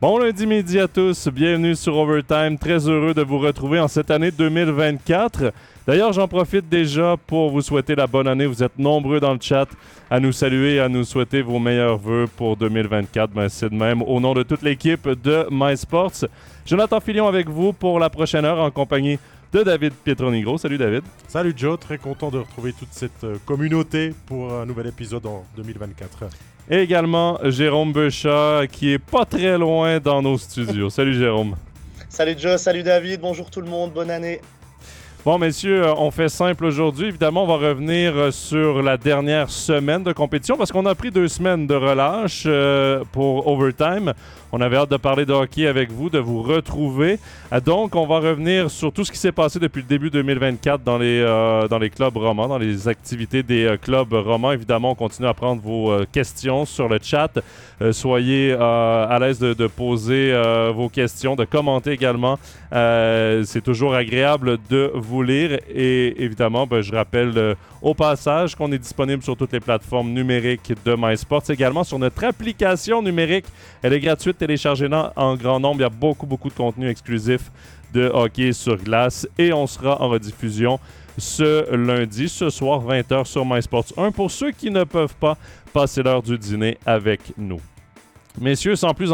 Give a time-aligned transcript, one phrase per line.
[0.00, 2.56] Bon lundi midi à tous, bienvenue sur Overtime.
[2.56, 5.52] Très heureux de vous retrouver en cette année 2024.
[5.86, 8.46] D'ailleurs, j'en profite déjà pour vous souhaiter la bonne année.
[8.46, 9.68] Vous êtes nombreux dans le chat
[10.10, 13.30] à nous saluer, à nous souhaiter vos meilleurs voeux pour 2024.
[13.32, 16.24] Ben, c'est de même au nom de toute l'équipe de MySports.
[16.64, 19.18] Jonathan Filion avec vous pour la prochaine heure en compagnie
[19.52, 20.56] de David Pietronigro.
[20.56, 21.02] Salut David.
[21.28, 25.44] Salut Joe, très content de retrouver toute cette euh, communauté pour un nouvel épisode en
[25.58, 26.24] 2024.
[26.72, 30.88] Et également Jérôme Beuchat qui est pas très loin dans nos studios.
[30.90, 31.56] salut Jérôme.
[32.08, 34.40] Salut Joe, salut David, bonjour tout le monde, bonne année.
[35.24, 37.08] Bon, messieurs, euh, on fait simple aujourd'hui.
[37.08, 41.10] Évidemment, on va revenir euh, sur la dernière semaine de compétition parce qu'on a pris
[41.10, 42.46] deux semaines de relâche
[43.10, 44.14] pour Overtime.
[44.52, 47.20] On avait hâte de parler de hockey avec vous, de vous retrouver.
[47.52, 50.82] Euh, donc, on va revenir sur tout ce qui s'est passé depuis le début 2024
[50.82, 54.50] dans les, euh, dans les clubs romans, dans les activités des euh, clubs romans.
[54.50, 57.30] Évidemment, on continue à prendre vos questions sur le chat.
[57.92, 60.32] soyez à l'aise de, de, poser
[60.74, 62.38] vos questions, de commenter également.
[62.72, 65.58] C'est toujours agréable de vous lire.
[65.68, 70.72] Et évidemment, ben, je rappelle au passage qu'on est disponible sur toutes les plateformes numériques
[70.84, 73.46] de MySports, également sur notre application numérique.
[73.82, 75.76] Elle est gratuite, téléchargez-la en grand nombre.
[75.80, 77.52] Il y a beaucoup, beaucoup de contenu exclusif
[77.92, 80.80] de hockey sur glace et on sera en rediffusion
[81.18, 85.36] ce lundi, ce soir, 20h sur MySports 1 pour ceux qui ne peuvent pas
[85.72, 87.60] passer l'heure du dîner avec nous.
[88.40, 89.12] Messieurs, sans plus,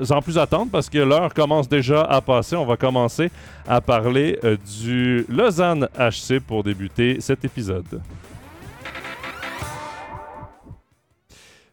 [0.00, 3.30] sans plus attendre, parce que l'heure commence déjà à passer, on va commencer
[3.68, 8.00] à parler euh, du Lausanne HC pour débuter cet épisode.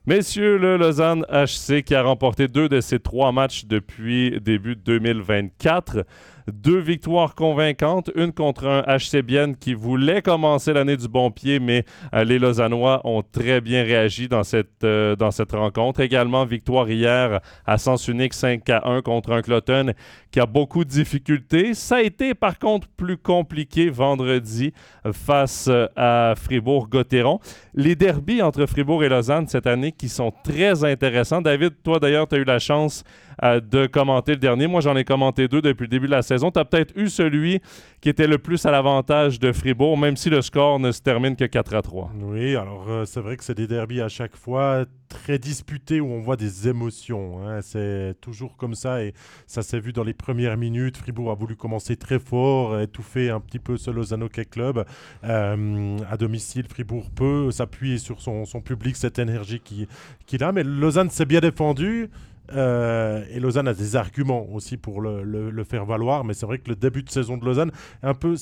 [0.08, 6.08] Messieurs, le Lausanne HC qui a remporté deux de ses trois matchs depuis début 2024
[6.52, 9.22] deux victoires convaincantes, une contre un HC
[9.60, 14.28] qui voulait commencer l'année du bon pied, mais euh, les Lausannois ont très bien réagi
[14.28, 16.00] dans cette, euh, dans cette rencontre.
[16.00, 19.94] Également, victoire hier à sens unique 5 à 1 contre un Cloton
[20.32, 21.74] qui a beaucoup de difficultés.
[21.74, 24.74] Ça a été par contre plus compliqué vendredi
[25.12, 27.40] face euh, à Fribourg-Gotteron.
[27.74, 31.42] Les derbies entre Fribourg et Lausanne cette année qui sont très intéressants.
[31.42, 33.04] David, toi d'ailleurs, tu as eu la chance
[33.42, 34.68] de commenter le dernier.
[34.68, 36.52] Moi, j'en ai commenté deux depuis le début de la saison.
[36.52, 37.60] Tu as peut-être eu celui
[38.02, 41.36] qui était le plus à l'avantage de Fribourg, même si le score ne se termine
[41.36, 42.12] que 4 à 3.
[42.22, 46.08] Oui, alors euh, c'est vrai que c'est des derbies à chaque fois très disputés où
[46.08, 47.46] on voit des émotions.
[47.46, 47.60] Hein.
[47.62, 49.14] C'est toujours comme ça et
[49.46, 50.98] ça s'est vu dans les premières minutes.
[50.98, 54.86] Fribourg a voulu commencer très fort, étouffer un petit peu ce Lausanne Hockey Club.
[55.24, 59.88] Euh, à domicile, Fribourg peut s'appuyer sur son, son, public, cette énergie qu'il
[60.26, 62.10] qui a, mais Lausanne s'est bien défendu.
[62.56, 66.60] Euh, et Lausanne a des arguments aussi pour le, le faire valoir, mais c'est vrai
[66.60, 67.72] que le début de saison de Lausanne
[68.04, 68.36] est un peu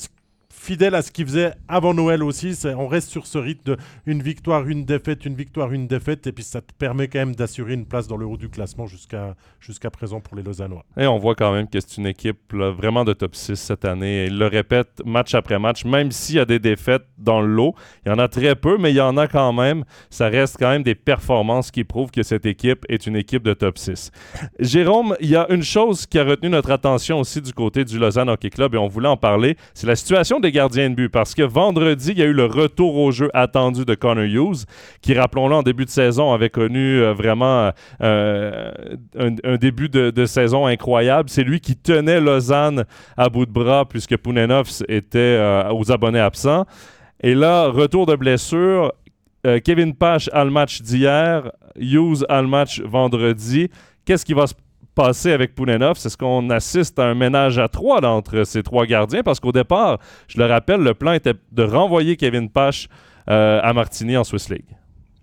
[0.52, 2.58] fidèle à ce qu'il faisait avant Noël aussi.
[2.78, 6.28] On reste sur ce rythme de une victoire, une défaite, une victoire, une défaite.
[6.28, 8.88] Et puis ça te permet quand même d'assurer une place dans le haut du classement
[8.88, 10.86] jusqu'à jusqu'à présent pour les Lausannois.
[10.98, 14.26] Et on voit quand même que c'est une équipe vraiment de top 6 cette année.
[14.26, 17.76] il le répète match après match, même s'il y a des défaites dans le lot.
[18.06, 19.84] Il y en a très peu, mais il y en a quand même.
[20.10, 23.54] Ça reste quand même des performances qui prouvent que cette équipe est une équipe de
[23.54, 24.12] top 6.
[24.60, 28.00] Jérôme, il y a une chose qui a retenu notre attention aussi du côté du
[28.00, 29.58] Lausanne Hockey Club et on voulait en parler.
[29.74, 32.46] C'est la situation des gardiens de but parce que vendredi, il y a eu le
[32.46, 34.66] retour au jeu attendu de Connor Hughes,
[35.02, 38.72] qui, rappelons-le, en début de saison, avait connu euh, vraiment euh,
[39.18, 41.30] un, début de, saison incroyable.
[41.30, 42.86] C'est lui qui tenait Lausanne
[43.18, 46.66] à bout de bras puisque Pounenov était euh, aux abonnés absents.
[47.22, 48.94] Et là, retour de blessure.
[49.64, 53.70] Kevin Pache a le match d'hier, Hughes a le match vendredi.
[54.04, 54.54] Qu'est-ce qui va se
[55.00, 58.86] passé avec Pounenov, c'est ce qu'on assiste à un ménage à trois entre ces trois
[58.86, 62.90] gardiens, parce qu'au départ, je le rappelle, le plan était de renvoyer Kevin Pache
[63.30, 64.76] euh, à Martigny en Swiss League.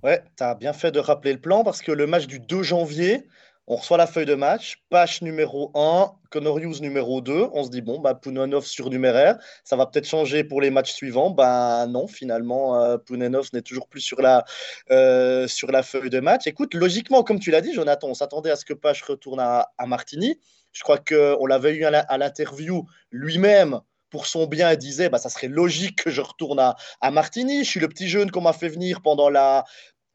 [0.03, 2.63] Ouais, tu as bien fait de rappeler le plan, parce que le match du 2
[2.63, 3.25] janvier,
[3.69, 7.49] on reçoit la feuille de match, Pache numéro 1, Connor Hughes numéro 2.
[7.53, 11.31] On se dit, bon, bah, Pounenov surnuméraire, ça va peut-être changer pour les matchs suivants.
[11.31, 14.45] Ben non, finalement, euh, Pounenov n'est toujours plus sur la,
[14.93, 16.47] euh, sur la feuille de match.
[16.47, 19.73] Écoute, logiquement, comme tu l'as dit, Jonathan, on s'attendait à ce que Pache retourne à,
[19.79, 20.39] à Martigny.
[20.73, 23.81] Je crois qu'on l'avait eu à l'interview lui-même
[24.11, 27.65] pour son bien, disait bah, ça serait logique que je retourne à, à Martigny.
[27.65, 29.65] Je suis le petit jeune qu'on m'a fait venir pendant la,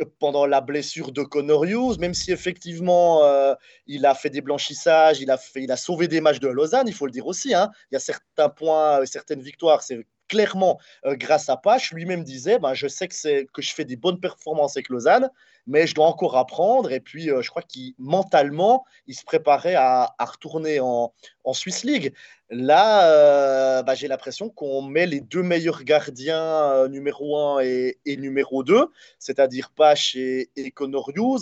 [0.06, 3.54] pendant la blessure de Connor Hughes, même si effectivement euh,
[3.88, 6.88] il a fait des blanchissages, il a, fait, il a sauvé des matchs de Lausanne,
[6.88, 7.54] il faut le dire aussi.
[7.54, 7.72] Hein.
[7.92, 11.92] Il y a certains points, euh, certaines victoires, c'est clairement euh, grâce à Pache.
[11.92, 15.30] Lui-même disait ben, Je sais que je fais des bonnes performances avec Lausanne,
[15.68, 16.92] mais je dois encore apprendre.
[16.92, 21.14] Et puis, je crois qu'il mentalement, il se préparait à, retourner en,
[21.44, 22.14] en, Swiss League.
[22.50, 28.88] Là, bah, j'ai l'impression qu'on met les deux meilleurs gardiens, numéro 1 et, numéro 2,
[29.20, 30.74] c'est-à-dire Pache et, et.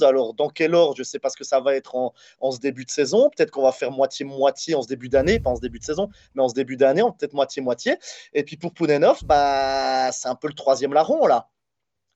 [0.02, 2.52] Alors, dans quel ordre Je ne sais pas ce que ça va être en, en
[2.52, 3.30] ce début de saison.
[3.36, 6.10] Peut-être qu'on va faire moitié-moitié en ce début d'année, pas en ce début de saison,
[6.36, 7.98] mais en ce début d'année, peut-être moitié-moitié.
[8.34, 11.50] Et puis pour Pounenov, bah, c'est un peu le troisième larron, là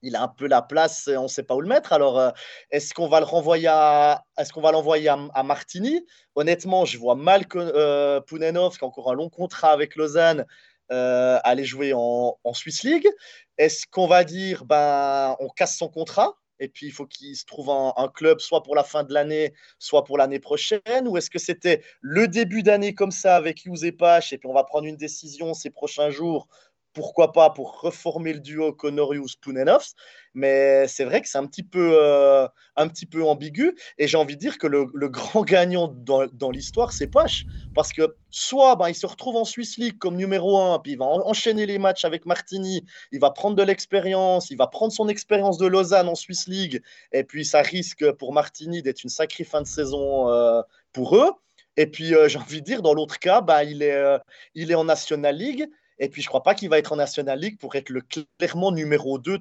[0.03, 1.94] il a un peu la place, on ne sait pas où le mettre.
[1.94, 2.29] Alors, euh,
[2.69, 6.05] est-ce qu'on va le renvoyer à, est-ce qu'on va l'envoyer à, Martini?
[6.35, 10.45] Honnêtement, je vois mal que euh, Pounenov, qui a encore un long contrat avec Lausanne,
[10.91, 13.07] euh, aller jouer en, Swiss League.
[13.57, 17.45] Est-ce qu'on va dire, ben, on casse son contrat et puis il faut qu'il se
[17.45, 21.07] trouve un, un, club soit pour la fin de l'année, soit pour l'année prochaine?
[21.07, 24.47] Ou est-ce que c'était le début d'année comme ça avec Hughes et Pache, et puis
[24.47, 26.47] on va prendre une décision ces prochains jours
[26.93, 29.93] pourquoi pas pour reformer le duo Conorius-Pounenovs.
[30.35, 33.75] Mais c'est vrai que c'est un, petit peu, euh, un petit peu ambigu.
[33.97, 37.45] Et j'ai envie de dire que le, grand gagnant dans, dans l'histoire, c'est Pache.
[37.75, 40.97] Parce que soit ben, il se retrouve en Swiss League comme numéro 1, puis il
[40.97, 45.07] va enchaîner les matchs avec Martini, il va prendre de l'expérience, il va prendre son
[45.07, 46.81] expérience de Lausanne en Swiss League.
[47.11, 50.61] Et puis ça risque pour Martini d'être une sacrée fin de saison euh,
[50.93, 51.31] pour eux.
[51.75, 53.99] Et puis, euh, j'ai envie de dire, dans l'autre cas, bah, il, est,
[54.53, 55.67] il est en National League.
[55.99, 58.01] Et puis, je ne crois pas qu'il va être en National League pour être le
[58.37, 59.39] clairement numéro 2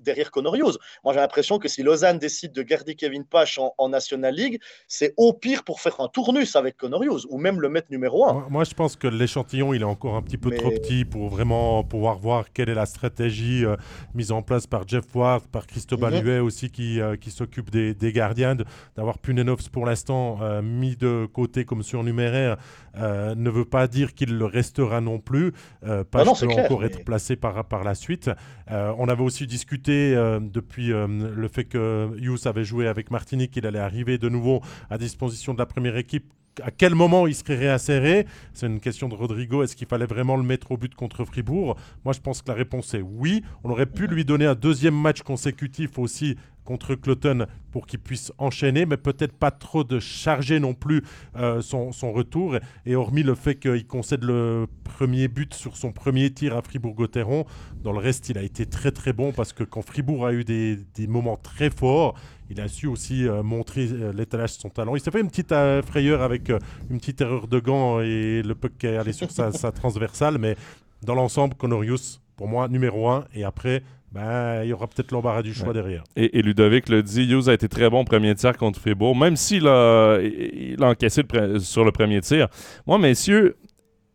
[0.00, 0.78] derrière Conorius.
[1.04, 5.14] Moi, j'ai l'impression que si Lausanne décide de garder Kevin Pache en, National League, c'est
[5.16, 8.48] au pire pour faire un tournus avec Conorius ou même le mettre numéro 1.
[8.50, 11.84] Moi, je pense que l'échantillon, il est encore un petit peu trop petit pour vraiment
[11.84, 13.76] pouvoir voir quelle est la stratégie euh,
[14.14, 17.70] mise en place par Jeff Ward, par Cristobal mm Huet aussi qui, euh, qui s'occupe
[17.70, 18.56] des, gardiens.
[18.96, 22.56] D'avoir Punenovs pour l'instant euh, mis de côté comme surnuméraire
[22.96, 25.52] ne veut pas dire qu'il le restera non plus.
[25.84, 28.30] Euh, pas ah peut encore être placé par, par la suite.
[28.70, 33.52] Euh, on avait aussi discuté euh, depuis le fait que Hughes avait joué avec Martinique,
[33.52, 34.60] qu'il allait arriver de nouveau
[34.90, 36.32] à disposition de la première équipe
[36.62, 38.26] à quel moment il serait réinséré?
[38.52, 39.62] C'est une question de Rodrigo.
[39.62, 41.76] Est-ce qu'il fallait vraiment le mettre au but contre Fribourg?
[42.04, 43.42] Moi, je pense que la réponse est oui.
[43.64, 46.36] On aurait pu lui donner un deuxième match consécutif aussi
[46.68, 51.02] contre Cloton pour qu'il puisse enchaîner, mais peut-être pas trop de charger non plus
[51.36, 52.58] euh, son, retour.
[52.84, 57.46] Et hormis le fait qu'il concède le premier but sur son premier tir à Fribourg-Gotteron,
[57.82, 60.44] dans le reste, il a été très très bon parce que quand Fribourg a eu
[60.44, 62.14] des, moments très forts,
[62.50, 64.94] il a su aussi euh, montrer euh, l'étalage de son talent.
[64.94, 65.54] Il s'est fait une petite
[65.86, 66.50] frayeur avec
[66.90, 70.36] une petite erreur de gant et le puck qui est allé sur sa, sa transversale,
[70.36, 70.54] mais
[71.02, 73.24] dans l'ensemble, Conorius, pour moi, numéro un.
[73.34, 73.82] Et après,
[74.12, 76.02] ben, il y aura peut-être l'embarras du choix derrière.
[76.16, 79.36] Et, Ludovic le dit, Hughes a été très bon au premier tir contre Fribourg, même
[79.36, 81.22] s'il a, il a encaissé
[81.58, 82.48] sur le premier tir.
[82.86, 83.56] Moi, messieurs,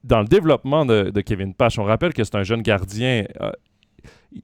[0.03, 3.25] dans le développement de, Kevin Pache, on rappelle que c'est un jeune gardien.
[3.41, 3.51] Euh,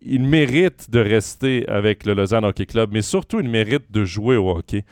[0.01, 4.37] il mérite de rester avec le Lausanne Hockey Club, mais surtout, il mérite de jouer
[4.37, 4.85] au hockey.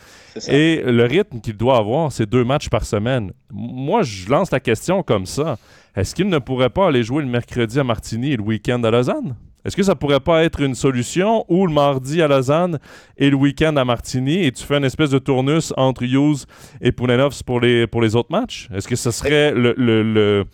[0.48, 3.32] Et le rythme qu'il doit avoir, c'est deux matchs par semaine.
[3.52, 5.60] Moi, je lance la question comme ça.
[5.96, 8.90] Est-ce qu'il ne pourrait pas aller jouer le mercredi à Martigny et le week-end à
[8.90, 9.36] Lausanne?
[9.68, 12.80] Est-ce que ça pourrait pas être une solution ou le mardi à Lausanne
[13.18, 16.46] et le week-end à Martigny et tu fais une espèce de tournus entre Hughes
[16.80, 18.70] et Pounenovs pour les, pour les autres matchs?
[18.74, 20.46] Est-ce que ce serait le, le,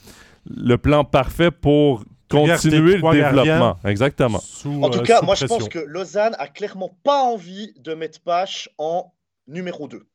[0.47, 3.77] le, plan parfait pour continuer le développement?
[3.85, 4.41] Exactement.
[4.65, 8.19] en tout euh, cas, moi je pense que Lausanne a clairement pas envie de mettre
[8.19, 9.13] Pache en
[9.45, 10.07] numéro 2.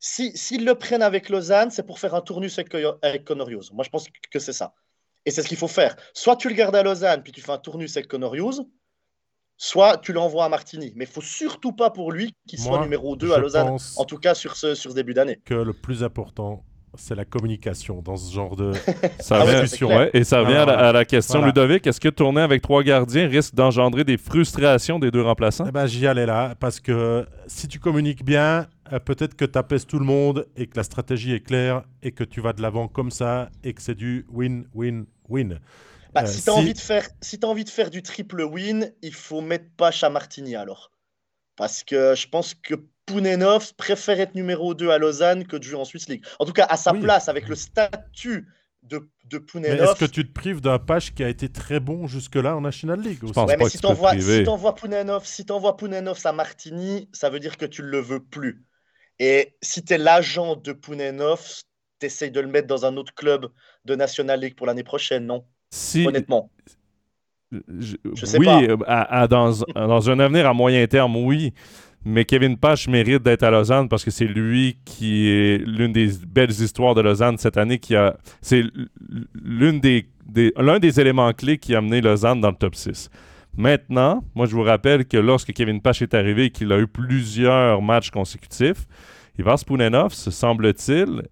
[0.00, 3.70] S'ils si, le prennent avec Lausanne, c'est pour faire un tournus avec, avec Conorius.
[3.70, 4.72] Moi, je pense que c'est ça.
[5.24, 5.96] Et c'est ce qu'il faut faire.
[6.14, 8.66] Soit tu le gardes à Lausanne, puis tu fais un tournus avec Connor Hughes,
[9.56, 10.92] soit tu l'envoies à Martigny.
[10.96, 14.18] Mais il faut surtout pas pour lui qu'il soit numéro 2 à Lausanne, en tout
[14.18, 15.40] cas sur ce, sur ce début d'année.
[15.44, 18.72] Que le plus important, c'est la communication dans ce genre de
[19.20, 23.28] ça vient, Et ça revient à, la, question, Ludovic, est-ce que tourner avec trois gardiens
[23.28, 25.64] risque d'engendrer des frustrations des deux remplaçants?
[25.68, 29.58] Eh ben, J'y allais là, parce que si tu communiques bien, euh, peut-être que tu
[29.58, 32.60] apaises tout le monde et que la stratégie est claire et que tu vas de
[32.60, 35.58] l'avant comme ça et que c'est du win-win-win.
[36.12, 38.42] Bah, euh, si tu as, envie de faire, si as envie de faire du triple
[38.42, 40.90] win, il faut mettre Pache à Martini alors.
[41.56, 42.74] Parce que je pense que
[43.06, 46.24] Pounenov préfère être numéro 2 à Lausanne que de jouer en Swiss League.
[46.38, 48.46] En tout cas, à sa place, avec le statut
[48.82, 49.80] de, de Pounenov.
[49.80, 53.00] Est-ce que tu te prives d'un Pache qui a été très bon jusque-là en National
[53.00, 57.56] League Je pense pas si tu envoies Pounenov, si Pounenov à Martini, ça veut dire
[57.56, 58.64] que tu ne le veux plus.
[59.18, 61.62] Et si tu es l'agent de Pounenov,
[62.00, 63.48] tu essayes de le mettre dans un autre club
[63.84, 65.44] de National League pour l'année prochaine, non?
[65.70, 66.06] Si...
[66.06, 66.50] Honnêtement.
[67.52, 69.28] Je, sais oui, pas.
[69.28, 71.52] dans, dans un avenir à moyen terme, oui.
[72.04, 76.10] Mais Kevin Pache mérite d'être à Lausanne parce que c'est lui qui est l'une des
[76.26, 77.80] belles histoires de Lausanne cette année.
[78.40, 78.64] C'est
[79.44, 83.08] l'un des éléments clés qui a amené Lausanne dans le top 6.
[83.56, 86.86] Maintenant, moi, je vous rappelle que lorsque Kevin Pache est arrivé et qu'il a eu
[86.86, 88.86] plusieurs matchs consécutifs,
[89.38, 91.22] Ivan Spounenov, semble-t-il,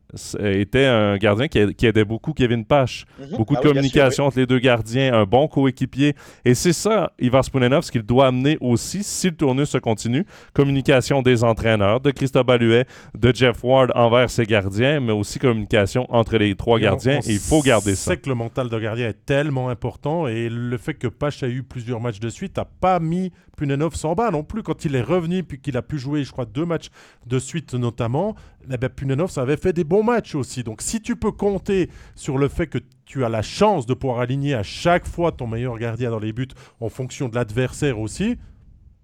[0.42, 3.04] était un gardien qui, aidait beaucoup Kevin Pache.
[3.18, 3.36] Mhm.
[3.36, 6.14] Beaucoup de ah communication entre les deux gardiens, un bon coéquipier.
[6.46, 10.24] Et c'est ça, Ivan Spounenov, ce qu'il doit amener aussi si le tournoi se continue.
[10.54, 16.06] Communication des entraîneurs, de Christophe Baluet, de Jeff Ward envers ses gardiens, mais aussi communication
[16.08, 17.20] entre les trois gardiens.
[17.26, 18.12] il faut garder ça.
[18.12, 21.48] C'est que le mental de gardien est tellement important et le fait que Pache a
[21.48, 23.30] eu plusieurs matchs de suite n'a pas mis
[23.60, 24.62] Punenov s'en bat non plus.
[24.62, 26.88] Quand il est revenu, puis qu'il a pu jouer, je crois, deux matchs
[27.26, 28.36] de suite notamment,
[28.70, 30.62] eh ben, Punenov, ça avait fait des bons matchs aussi.
[30.62, 34.20] Donc si tu peux compter sur le fait que tu as la chance de pouvoir
[34.20, 36.48] aligner à chaque fois ton meilleur gardien dans les buts
[36.80, 38.36] en fonction de l'adversaire aussi,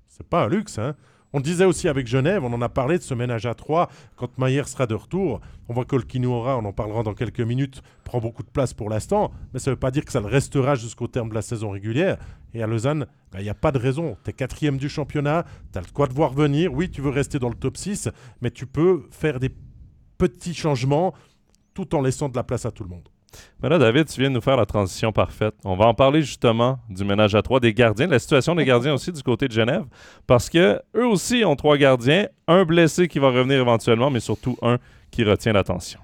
[0.08, 0.78] c'est pas un luxe.
[0.78, 0.94] Hein
[1.36, 4.38] on disait aussi avec Genève, on en a parlé de ce ménage à trois, quand
[4.38, 5.42] Mayer sera de retour.
[5.68, 9.30] On voit qu'Olkinuora, on en parlera dans quelques minutes, prend beaucoup de place pour l'instant,
[9.52, 11.68] mais ça ne veut pas dire que ça le restera jusqu'au terme de la saison
[11.68, 12.16] régulière.
[12.54, 14.16] Et à Lausanne, il ben, n'y a pas de raison.
[14.24, 16.72] Tu es quatrième du championnat, tu as quoi de voir venir.
[16.72, 18.08] Oui, tu veux rester dans le top 6,
[18.40, 19.50] mais tu peux faire des
[20.16, 21.12] petits changements
[21.74, 23.10] tout en laissant de la place à tout le monde.
[23.62, 25.54] Mais là, David, tu viens de nous faire la transition parfaite.
[25.64, 28.94] On va en parler justement du ménage à trois des gardiens, la situation des gardiens
[28.94, 29.84] aussi du côté de Genève,
[30.26, 34.56] parce que eux aussi ont trois gardiens, un blessé qui va revenir éventuellement, mais surtout
[34.62, 34.78] un
[35.10, 36.00] qui retient l'attention.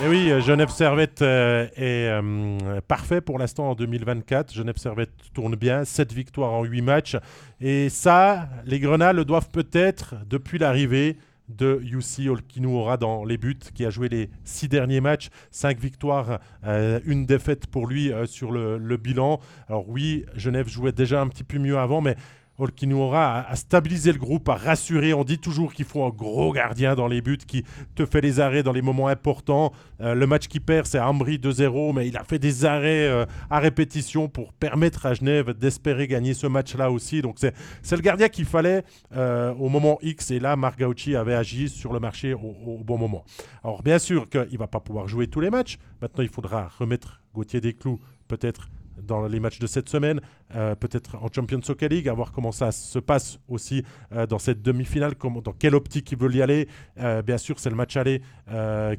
[0.00, 4.50] Et eh oui, euh, Genève Servette euh, est euh, parfait pour l'instant en 2024.
[4.50, 7.16] Genève Servette tourne bien, 7 victoires en 8 matchs.
[7.60, 11.18] Et ça, les Grenats le doivent peut-être depuis l'arrivée
[11.56, 16.40] de Yussi Olkinuora dans les buts, qui a joué les six derniers matchs, cinq victoires,
[16.64, 19.40] euh, une défaite pour lui euh, sur le, le, bilan.
[19.68, 22.16] Alors oui, Genève jouait déjà un petit peu mieux avant, mais
[22.60, 25.14] Olkinuora a, stabilisé le groupe, a rassuré.
[25.14, 27.64] On dit toujours qu'il faut un gros gardien dans les buts qui
[27.94, 29.72] te fait les arrêts dans les moments importants.
[30.00, 33.24] Euh, le match qui perd, c'est Ambry 2-0, mais il a fait des arrêts euh,
[33.48, 37.22] à répétition pour permettre à Genève d'espérer gagner ce match-là aussi.
[37.22, 38.84] Donc c'est le gardien qu'il fallait
[39.16, 40.30] euh, au moment X.
[40.30, 43.24] Et là, Marc Gauchi avait agi sur le marché au, au bon moment.
[43.64, 45.78] Alors bien sûr qu'il ne va pas pouvoir jouer tous les matchs.
[46.02, 47.98] Maintenant, il faudra remettre Gauthier Desclous
[48.28, 48.68] peut-être
[49.04, 50.20] dans les matchs de cette semaine,
[50.54, 54.38] euh, peut-être en Champions Soccer League, à voir comment ça se passe aussi euh, dans
[54.38, 56.68] cette demi-finale, dans quelle optique ils veulent y aller.
[56.98, 58.22] Euh, bien sûr, c'est le match aller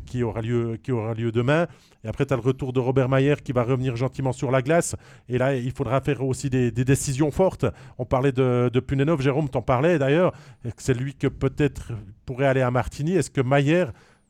[0.06, 1.68] qui, aura lieu, qui aura lieu demain.
[2.04, 4.62] Et après, tu as le retour de Robert Mayer qui va revenir gentiment sur la
[4.62, 4.96] glace.
[5.28, 7.66] Et là, il faudra faire aussi des, décisions fortes.
[7.98, 10.34] On parlait de, de Punenov, Jérôme t'en parlait d'ailleurs.
[10.78, 11.92] C'est lui que peut-être
[12.26, 13.16] pourrait aller à Martigny?
[13.16, 13.86] Est-ce que Mayer,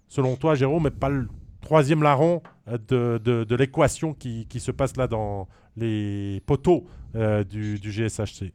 [0.07, 1.27] selon toi, Jérôme, n'est pas le
[1.61, 2.41] troisième larron
[2.77, 8.53] de, de, l'équation qui, qui, se passe là dans les poteaux euh, du, du, GSHC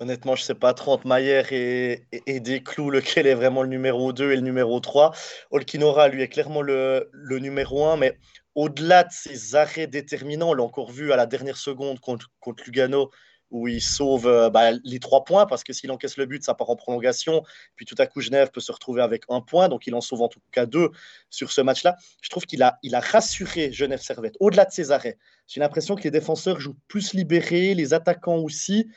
[0.00, 3.68] Honnêtement, je ne sais pas, 30 Maillère et, et, des clous, lequel est vraiment le
[3.68, 5.12] numéro 2 et le numéro 3.
[5.50, 8.18] Olkinora, lui, est clairement le, le numéro 1, mais
[8.54, 12.64] au-delà de ses arrêts déterminants, on l'a encore vu à la dernière seconde contre, contre
[12.64, 13.10] Lugano,
[13.54, 16.54] où il sauve euh, bah, les trois points, parce que s'il encaisse le but, ça
[16.54, 17.44] part en prolongation.
[17.76, 20.22] Puis tout à coup, Genève peut se retrouver avec un point, donc il en sauve
[20.22, 20.90] en tout cas deux
[21.30, 21.96] sur ce match-là.
[22.20, 25.18] Je trouve qu'il a, il a rassuré Genève Servette, au-delà de ses arrêts.
[25.46, 28.90] J'ai l'impression que les défenseurs jouent plus libérés, les attaquants aussi.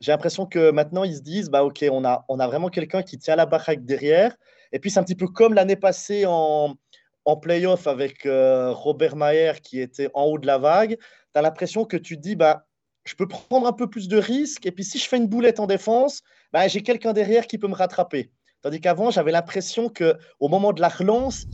[0.00, 3.02] J'ai l'impression que maintenant, ils se disent, bah, OK, on a, on a vraiment quelqu'un
[3.02, 4.36] qui tient la baraque derrière.
[4.70, 6.76] Et puis, c'est un petit peu comme l'année passée en,
[7.24, 10.98] en playoff avec euh, Robert Maher qui était en haut de la vague.
[10.98, 12.67] Tu as l'impression que tu te dis, bah,
[13.08, 14.66] je peux prendre un peu plus de risques.
[14.66, 16.22] Et puis, si je fais une boulette en défense,
[16.52, 18.30] bah, j'ai quelqu'un derrière qui peut me rattraper.
[18.60, 21.46] Tandis qu'avant, j'avais l'impression qu'au moment de la relance,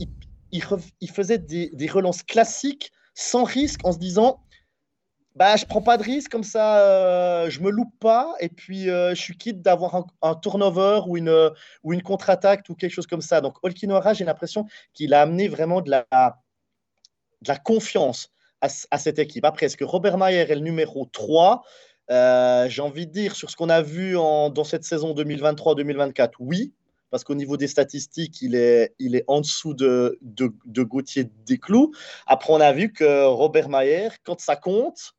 [0.51, 0.61] il,
[1.11, 4.41] faisait des, relances classiques sans risque en se disant
[5.35, 8.89] bah, je prends pas de risque, comme ça, euh, je me loupe pas, et puis
[8.89, 13.41] euh, je suis quitte d'avoir un, turnover ou une, contre-attaque ou quelque chose comme ça.
[13.41, 18.29] Donc, Olkinora, j'ai l'impression qu'il a amené vraiment de la confiance
[18.91, 19.45] à, cette équipe.
[19.45, 21.63] Après, est-ce que Robert Mayer est le numéro 3
[22.11, 26.31] euh, J'ai envie de dire, sur ce qu'on a vu en, dans cette saison 2023-2024,
[26.39, 26.73] oui,
[27.11, 28.93] parce qu'au niveau des statistiques, il est,
[29.27, 31.93] en dessous de, de, de Gauthier Desclous.
[32.27, 35.15] Après, on a vu que Robert Mayer, quand ça compte,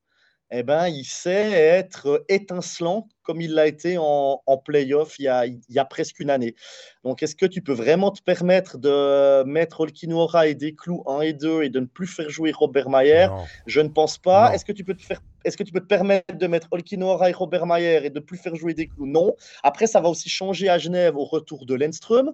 [0.50, 5.28] eh ben, il sait être étincelant comme il l'a été en, en playoff il y,
[5.28, 6.54] a, il y, a, presque une année.
[7.02, 11.22] Donc, est-ce que tu peux vraiment te permettre de mettre Olkinuora et des clous 1
[11.22, 13.26] et 2 et de ne plus faire jouer Robert Mayer?
[13.66, 14.54] Je ne pense pas.
[14.54, 17.30] Est-ce que, tu peux te faire, est-ce que tu peux te permettre de mettre Olkinuora
[17.30, 19.06] et Robert Mayer et de ne plus faire jouer des clous?
[19.06, 19.34] Non.
[19.64, 22.32] Après, ça va aussi changer à Genève au retour de Lenström.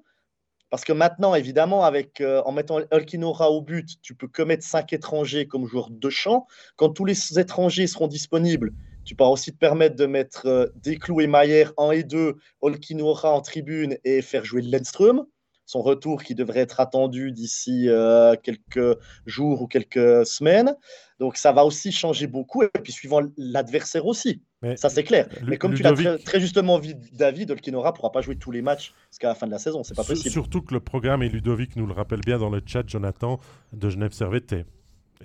[0.72, 4.64] Parce que maintenant, évidemment, avec, euh, en mettant Elkinora au but, tu peux que mettre
[4.64, 6.46] cinq étrangers comme joueurs de champ.
[6.76, 8.72] Quand tous les étrangers seront disponibles,
[9.04, 13.34] tu pourras aussi te permettre de mettre euh, Desclous et Mayer en et 2, Olkinora
[13.34, 15.26] en tribune et faire jouer Lenström.
[15.66, 20.75] Son retour qui devrait être attendu d'ici euh, quelques jours ou quelques semaines.
[21.19, 24.42] Donc ça va aussi changer beaucoup, et puis suivant l'adversaire aussi.
[24.76, 25.28] ça c'est clair.
[25.47, 28.62] Mais comme tu l'as très, justement dit, David, Olkinora ne pourra pas jouer tous les
[28.62, 30.31] matchs jusqu'à la fin de la saison, c'est pas possible.
[30.31, 33.38] Surtout que le programme, et Ludovic nous le rappelle bien dans le chat, Jonathan,
[33.73, 34.52] de Genève Servette,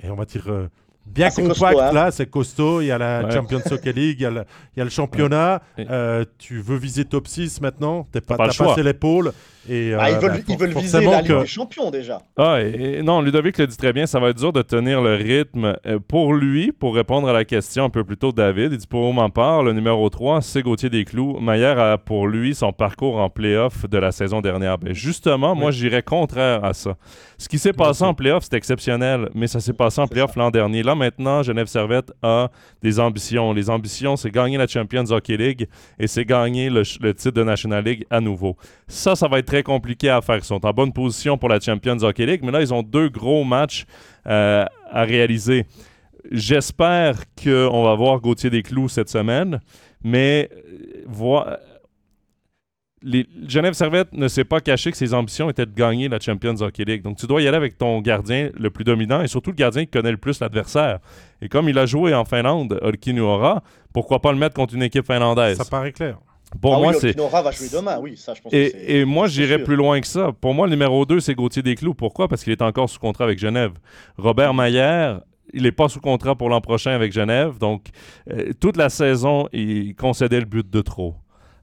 [0.04, 0.68] et on va dire euh,
[1.08, 1.92] bien ah, compact hein.
[1.94, 2.82] là, c'est costaud.
[2.82, 4.26] Il y a la Champions Soccer League, il y
[4.82, 5.62] a le, championnat.
[5.80, 9.32] Euh, tu veux viser top 6 maintenant, tu pas, pas passé l'épaule.
[9.70, 12.22] Et, ah, ils euh, veulent, ils veulent viser la Ligue des Champions déjà.
[12.38, 15.16] Ah, et, non, Ludovic le dit très bien, ça va être dur de tenir le
[15.16, 15.76] rythme.
[15.86, 18.88] Euh, pour lui, pour répondre à la question un peu plus tôt, David, il dit
[18.88, 21.40] pour ma part, le numéro 3, c'est Gauthier Desclous.
[21.40, 24.78] Maillard a pour lui son parcours en playoff de la saison dernière.
[24.78, 26.96] Ben, justement, moi, j'irais contraire à ça.
[27.38, 30.50] Ce qui s'est passé en playoff, c'est exceptionnel, mais ça s'est passé en playoff l'an
[30.50, 30.82] dernier.
[30.82, 32.50] Là, maintenant, Genève Servette a
[32.82, 33.54] des ambitions.
[33.54, 35.68] Les ambitions, c'est gagner la Champions Hockey League
[36.00, 38.58] et c'est gagner le, titre de National League à nouveau.
[38.88, 40.38] Ça, ça va être très compliqué à faire.
[40.38, 43.10] Ils sont en bonne position pour la Champions Hockey League, mais là, ils ont deux
[43.10, 43.86] gros matchs
[44.28, 45.66] euh, à réaliser.
[46.32, 49.62] J'espère qu'on va voir Gauthier Desclous cette semaine,
[50.04, 50.50] mais
[51.08, 51.56] euh.
[53.10, 56.56] Les, Genève Servette ne s'est pas caché que ses ambitions étaient de gagner la Champions
[56.60, 57.02] Hockey League.
[57.02, 59.86] Donc, tu dois y aller avec ton gardien le plus dominant et surtout le gardien
[59.86, 61.00] qui connaît le plus l'adversaire.
[61.42, 64.84] Et comme il a joué en Finlande, Olki Nuora, pourquoi pas le mettre contre une
[64.84, 65.58] équipe finlandaise?
[65.58, 66.18] Ça paraît clair.
[66.62, 67.18] Pour ah moi, oui, c'est.
[67.18, 70.32] va jouer demain, oui, ça, je pense et, et moi, j'irais plus loin que ça.
[70.32, 71.94] Pour moi, le numéro 2, c'est Gauthier Desclous.
[71.94, 72.28] Pourquoi?
[72.28, 73.74] Parce qu'il est encore sous contrat avec Genève.
[74.18, 75.22] Robert Maillère,
[75.54, 77.58] il n'est pas sous contrat pour l'an prochain avec Genève.
[77.58, 77.88] Donc,
[78.32, 81.16] euh, toute la saison, il concédait le but de trop.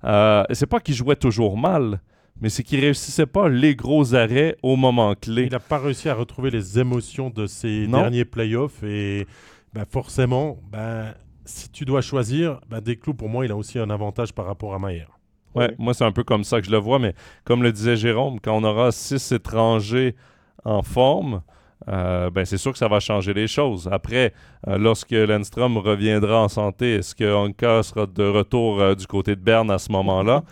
[0.05, 2.01] Euh, c'est pas qu'il jouait toujours mal,
[2.41, 5.45] mais c'est qu'il réussissait pas les gros arrêts au moment clé.
[5.45, 9.27] Il n'a pas réussi à retrouver les émotions de ses derniers playoffs et
[9.73, 13.91] ben, forcément, ben, si tu dois choisir, bah, Desclous, pour moi, il a aussi un
[13.91, 15.19] avantage par rapport à Maillard.
[15.55, 17.97] Ouais, moi, c'est un peu comme ça que je le vois, mais comme le disait
[17.97, 20.17] Jérôme, quand on aura six étrangers
[20.65, 21.43] en forme,
[21.89, 23.89] euh, ben, c'est sûr que ça va changer les choses.
[23.91, 24.33] Après,
[24.69, 29.37] euh, lorsque Lenstrom reviendra en santé, est-ce que Anka sera de retour euh, du côté
[29.37, 30.45] de Berne à ce moment-là?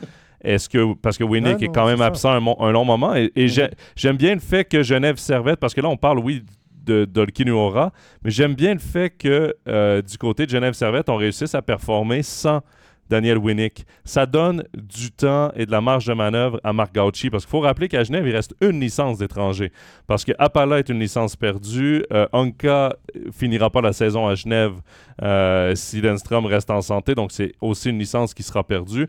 [0.43, 3.71] Est-ce que parce que Winnick est quand même absent un, long moment et, mm-hmm.
[3.95, 6.43] j'aime bien le fait que Genève Servette parce que là on parle oui
[6.85, 7.93] de Dolkinuora.
[8.25, 9.55] Mais j'aime bien le fait que
[10.01, 12.61] du côté de Genève Servette, on réussisse à performer sans
[13.09, 13.85] Daniel Winnick.
[14.05, 17.51] Ça donne du temps et de la marge de manœuvre à Marc Gauchi parce qu'il
[17.51, 19.73] faut rappeler qu'à Genève, il reste une licence d'étranger.
[20.07, 22.05] Parce que Appala est une licence perdue.
[22.13, 22.97] Euh, Anka
[23.33, 24.75] finira pas la saison à Genève
[25.23, 27.15] euh, si Lenstrom reste en santé.
[27.15, 29.09] Donc, c'est aussi une licence qui sera perdue.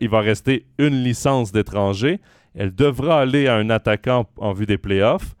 [0.00, 2.20] il va rester une licence d'étranger.
[2.54, 5.36] Elle devra aller à un attaquant en vue des playoffs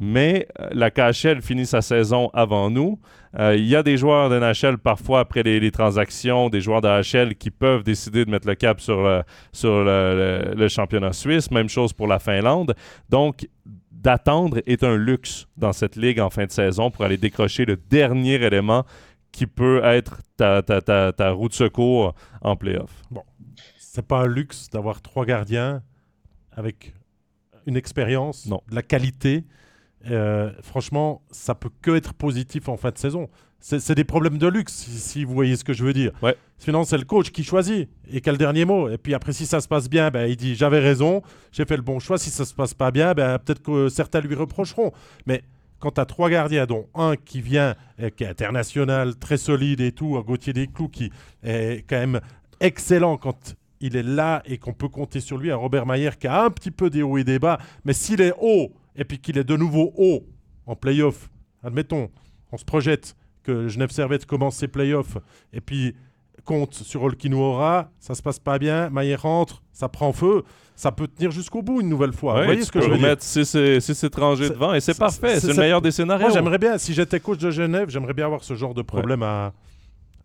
[0.00, 2.98] mais euh, la KHL finit sa saison avant nous.
[3.38, 6.88] Euh, il y a des joueurs de NHL parfois après les, transactions, des joueurs de
[6.88, 11.50] NHL qui peuvent décider de mettre le cap sur, le, sur le, championnat suisse.
[11.50, 12.74] Même chose pour la Finlande.
[13.08, 13.48] Donc,
[13.90, 17.76] d'attendre est un luxe dans cette ligue en fin de saison pour aller décrocher le
[17.76, 18.84] dernier élément
[19.32, 23.02] qui peut être ta, ta, ta, ta roue de secours en playoff.
[23.10, 23.22] Bon,
[23.78, 25.82] c'est pas un luxe d'avoir trois gardiens
[26.52, 26.94] avec
[27.66, 29.44] une expérience, de la qualité
[30.10, 33.28] euh, franchement, ça peut que être positif en fin de saison.
[33.60, 36.12] C'est des problèmes de luxe, si, vous voyez ce que je veux dire.
[36.22, 36.36] Ouais.
[36.58, 38.88] Sinon, c'est le coach qui choisit et qui a le dernier mot.
[38.88, 41.76] Et puis après, si ça se passe bien, ben, il dit j'avais raison, j'ai fait
[41.76, 42.18] le bon choix.
[42.18, 44.92] Si ça se passe pas bien, ben, peut-être que certains lui reprocheront.
[45.26, 45.42] Mais
[45.80, 49.80] quand tu as trois gardiens, dont un qui vient, euh, qui est international, très solide
[49.80, 51.10] et tout, Gauthier Desclous, qui
[51.42, 52.20] est quand même
[52.60, 56.26] excellent quand il est là et qu'on peut compter sur lui, un Robert Mayer qui
[56.26, 59.18] a un petit peu des hauts et des bas, mais s'il est haut, et puis
[59.18, 60.26] qu'il est de nouveau haut
[60.66, 61.30] en playoff,
[61.62, 62.10] admettons,
[62.52, 65.16] on se projette que Genève Servette commence ses playoffs
[65.54, 65.94] et puis
[66.44, 71.06] compte sur Olkinuora, ça se passe pas bien, Maillet rentre, ça prend feu, ça peut
[71.06, 72.40] tenir jusqu'au bout une nouvelle fois.
[72.40, 75.54] Vous voyez ce que je veux mettre six, étrangers devant et c'est parfait, c'est le
[75.54, 76.26] meilleur des scénarios.
[76.26, 79.22] Moi j'aimerais bien, si j'étais coach de Genève, j'aimerais bien avoir ce genre de problème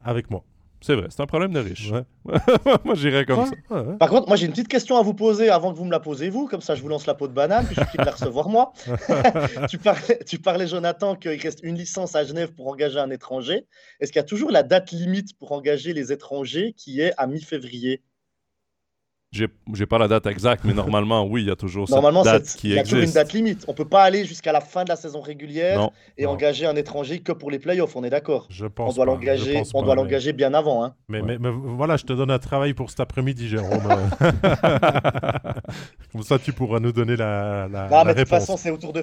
[0.03, 0.43] avec moi.
[0.83, 1.93] C'est vrai, c'est un problème de riche.
[2.83, 3.95] moi, j'irais comme ça.
[3.97, 6.01] Par contre, moi, j'ai une petite question à vous poser avant que vous me la
[6.01, 6.45] posez, vous.
[6.45, 8.73] Comme ça, je vous lance la peau de banane, puis je quitte la recevoir moi.
[9.69, 13.65] tu, parlais, tu parlais, Jonathan, qu'il reste une licence à Genève pour engager un étranger.
[14.01, 17.27] Est-ce qu'il y a toujours la date limite pour engager les étrangers qui est à
[17.27, 18.01] mi-février?
[19.33, 22.43] J'ai pas la date exacte, mais normalement, oui, il y a toujours cette date qui
[22.43, 22.63] existe.
[22.63, 23.65] Il y a toujours une date limite.
[23.67, 27.19] On peut pas aller jusqu'à la fin de la saison régulière et engager un étranger
[27.19, 30.33] que pour les playoffs, on est d'accord Je pense On doit l'engager on doit l'engager
[30.33, 30.83] bien avant.
[30.83, 30.93] Hein.
[31.09, 33.69] Mais, mais, voilà, je te donne un travail pour cet après-midi, Jérôme.
[36.11, 38.93] Comme ça, tu pourras nous donner la, la, non, mais De toute façon, c'est autour
[38.93, 39.01] de,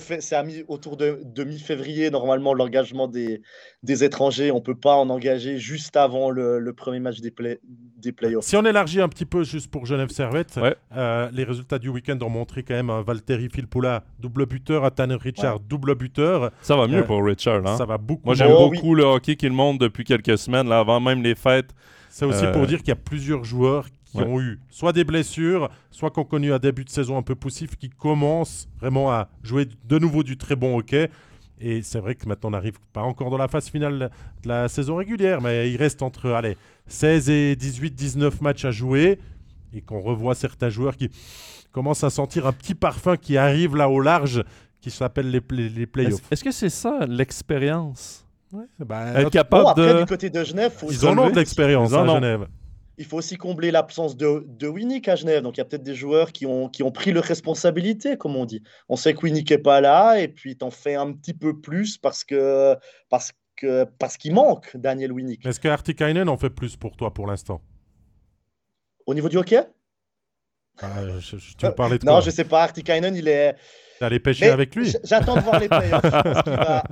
[0.68, 3.42] autour de, de mi-février, normalement, l'engagement des,
[3.82, 4.52] des étrangers.
[4.52, 7.60] On peut pas en engager juste avant le, le premier match des, play,
[8.00, 8.44] des playoffs.
[8.44, 10.58] Si on élargit un petit peu juste pour Genève Servette.
[10.60, 10.74] Ouais.
[10.96, 14.90] Euh, les résultats du week-end ont montré quand même un Valtteri Filppula, double buteur, un
[14.90, 16.50] Tanner Richard, double buteur.
[16.62, 17.66] Ça va mieux Euh, pour Richard.
[17.66, 17.76] Hein?
[17.76, 18.22] Ça va beaucoup.
[18.26, 21.34] Moi, j'aime Oh, beaucoup le hockey qu'il monte depuis quelques semaines, là, avant même les
[21.34, 21.70] fêtes.
[22.08, 24.24] C'est aussi Euh, pour dire qu'il y a plusieurs joueurs qui Ouais.
[24.24, 27.36] ont eu soit des blessures, soit qui ont connu un début de saison un peu
[27.36, 31.08] poussif, qui commencent vraiment à jouer de nouveau du très bon hockey.
[31.60, 34.10] Et c'est vrai que maintenant on n'arrive pas encore dans la phase finale
[34.42, 38.70] de la saison régulière, mais il reste entre allez, 16 et 18, 19 matchs à
[38.70, 39.18] jouer.
[39.72, 41.10] Et qu'on revoit certains joueurs qui
[41.70, 44.42] commencent à sentir un petit parfum qui arrive là au large,
[44.80, 46.22] qui s'appelle les, play- les playoffs.
[46.32, 48.26] Est-ce que c'est ça, l'expérience?
[48.52, 49.98] Ouais, bah, Être capable Bon, après, de...
[50.00, 52.14] du côté de Genève, faut ils en ont de l'expérience à ont.
[52.16, 52.48] Genève.
[53.00, 55.42] Il faut aussi combler l'absence de, de Winnick à Genève.
[55.42, 58.36] Donc, il y a peut-être des joueurs qui ont, qui ont pris leurs responsabilités, comme
[58.36, 58.62] on dit.
[58.90, 61.96] On sait que Winnick n'est pas là, et puis t'en fais un petit peu plus
[61.96, 62.76] parce que
[63.08, 65.46] parce que parce qu'il manque, Daniel Winnick.
[65.46, 67.62] Est-ce que Artikainen en fait plus pour toi pour l'instant?
[69.06, 69.62] Au niveau du hockey?
[70.82, 72.20] Ah, je- je- Tu veux parler de Non, quoi?
[72.20, 72.62] je sais pas.
[72.62, 73.56] Artikainen, il est.
[74.00, 74.92] D'aller pêcher Mais avec lui?
[75.04, 76.02] J'attends de voir les playoffs.
[76.04, 76.84] va,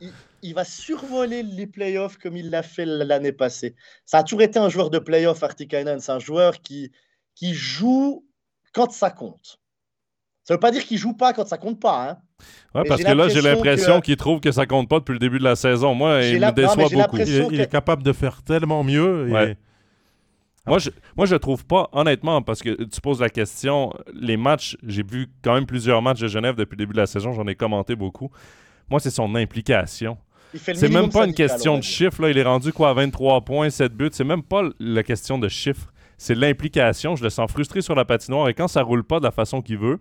[0.00, 0.10] il,
[0.42, 3.74] il va survoler les playoffs comme il l'a fait l'année passée.
[4.04, 6.00] Ça a toujours été un joueur de playoffs, Artikainen.
[6.00, 6.90] C'est un joueur qui,
[7.34, 8.24] qui joue
[8.72, 9.58] quand ça compte.
[10.44, 12.10] Ça veut pas dire qu'il joue pas quand ça compte pas.
[12.10, 12.18] Hein.
[12.74, 15.38] Ouais, parce que là, j'ai l'impression qu'il trouve que ça compte pas depuis le début
[15.38, 15.94] de la saison.
[15.94, 17.16] Moi, il la- me déçoit beaucoup.
[17.18, 19.28] il est, il capable de faire tellement mieux.
[19.28, 19.56] et- Ouais.
[20.66, 24.76] Moi, je, moi, je trouve pas, honnêtement, parce que tu poses la question, les matchs,
[24.86, 27.46] j'ai vu quand même plusieurs matchs de Genève depuis le début de la saison, j'en
[27.46, 28.30] ai commenté beaucoup.
[28.90, 30.18] Moi, c'est son implication.
[30.54, 31.82] C'est même pas une question de
[32.22, 32.30] là.
[32.30, 34.08] Il est rendu quoi à 23 points, 7 buts?
[34.12, 35.92] C'est même pas la question de chiffres.
[36.18, 37.16] C'est l'implication.
[37.16, 39.62] Je le sens frustré sur la patinoire et quand ça roule pas de la façon
[39.62, 39.98] qu'il veut,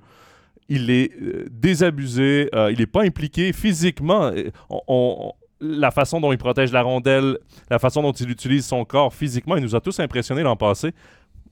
[0.68, 4.32] il est euh, désabusé, euh, il est pas impliqué physiquement.
[4.70, 5.32] On- on-
[5.62, 7.38] la façon dont il protège la rondelle,
[7.70, 10.94] la façon dont il utilise son corps physiquement, il nous a tous impressionnés l'an passé.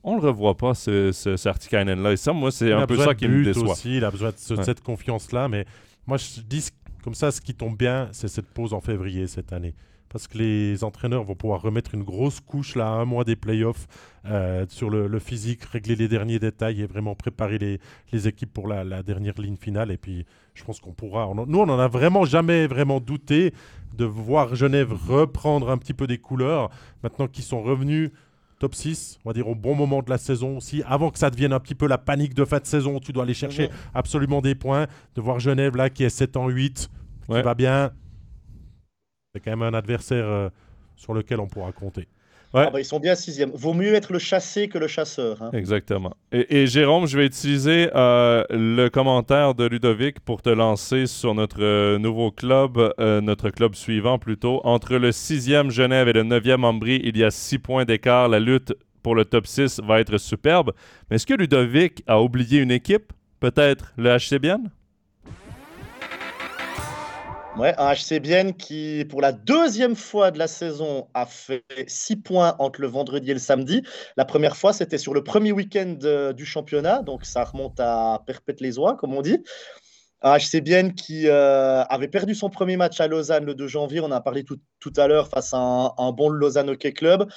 [0.03, 2.13] On le revoit pas, ce, ce, ce Artikainen-là.
[2.13, 3.71] Et ça, moi, c'est un peu ça qui me déçoit.
[3.73, 4.63] aussi, il a besoin de ce- Ouais.
[4.63, 5.49] cette confiance-là.
[5.49, 5.65] Mais
[6.05, 6.71] moi, je dis ce-
[7.03, 9.73] comme ça, ce qui tombe bien, c'est cette pause en février cette année.
[10.09, 13.87] Parce que les entraîneurs vont pouvoir remettre une grosse couche là, un mois des playoffs
[14.25, 17.79] euh, sur le, physique, régler les derniers détails et vraiment préparer les,
[18.13, 19.91] les équipes pour la, dernière ligne finale.
[19.91, 21.27] Et puis, je pense qu'on pourra.
[21.27, 23.53] on nous, on n'en a vraiment jamais vraiment douté
[23.95, 26.69] de voir Genève reprendre un petit peu des couleurs.
[27.03, 28.11] Maintenant qu'ils sont revenus
[28.59, 31.29] top 6, on va dire au bon moment de la saison aussi, avant que ça
[31.29, 33.73] devienne un petit peu la panique de fin de saison tu dois aller chercher Mhm.
[33.93, 36.89] absolument des points, de voir Genève là qui est 7 en 8,
[37.29, 37.37] Ouais.
[37.39, 37.91] qui va bien.
[39.33, 40.49] C'est quand même un adversaire euh,
[40.95, 42.07] sur lequel on pourra compter.
[42.53, 42.63] Ouais.
[42.67, 43.51] Ah bah, ils sont bien sixième.
[43.53, 45.41] Vaut mieux être le chassé que le chasseur.
[45.41, 45.49] hein.
[45.53, 46.13] Exactement.
[46.31, 51.35] Et, et Jérôme, je vais utiliser euh, le commentaire de Ludovic pour te lancer sur
[51.35, 54.61] notre euh, nouveau club, euh, notre club suivant plutôt.
[54.63, 58.29] Entre le 6e Genève et le 9e Ambry, il y a 6 points d'écart.
[58.29, 60.71] La lutte pour le top 6 va être superbe.
[61.09, 63.11] Mais est-ce que Ludovic a oublié une équipe?
[63.39, 64.69] Peut-être le HC Bienne?
[67.59, 72.55] Un HC Bienne qui, pour la deuxième fois de la saison, a fait 6 points
[72.59, 73.81] entre le vendredi et le samedi.
[74.15, 78.21] La première fois, c'était sur le premier week-end euh, du championnat, donc ça remonte à
[78.27, 79.43] Perpète-les-Oies, comme on dit.
[80.21, 84.01] Un HC Bienne qui euh, avait perdu son premier match à Lausanne le 2 janvier,
[84.01, 86.93] on en a parlé tout, tout à l'heure, face à un, un bon Lausanne Hockey
[86.93, 87.27] Club.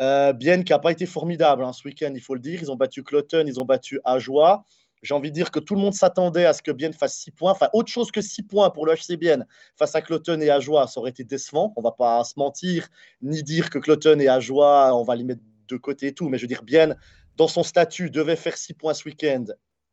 [0.00, 2.60] Euh, Bienne qui n'a pas été formidable hein, ce week-end, il faut le dire.
[2.62, 4.64] Ils ont battu Cloton, ils ont battu Ajoie.
[5.04, 7.32] J'ai envie de dire que tout le monde s'attendait à ce que Bienne fasse 6
[7.32, 7.52] points.
[7.52, 9.18] Enfin, autre chose que 6 points pour le HC
[9.76, 11.74] face à Cloton et Ajoie, ça aurait été décevant.
[11.76, 12.88] On va pas se mentir,
[13.20, 16.30] ni dire que Cloton et Ajoie, on va les mettre de côté et tout.
[16.30, 16.96] Mais je veux dire, Bienne,
[17.36, 19.44] dans son statut, devait faire 6 points ce week-end.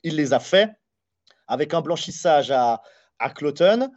[0.03, 0.71] Il les a fait,
[1.45, 2.81] avec un blanchissage à,
[3.19, 3.91] à Cloton.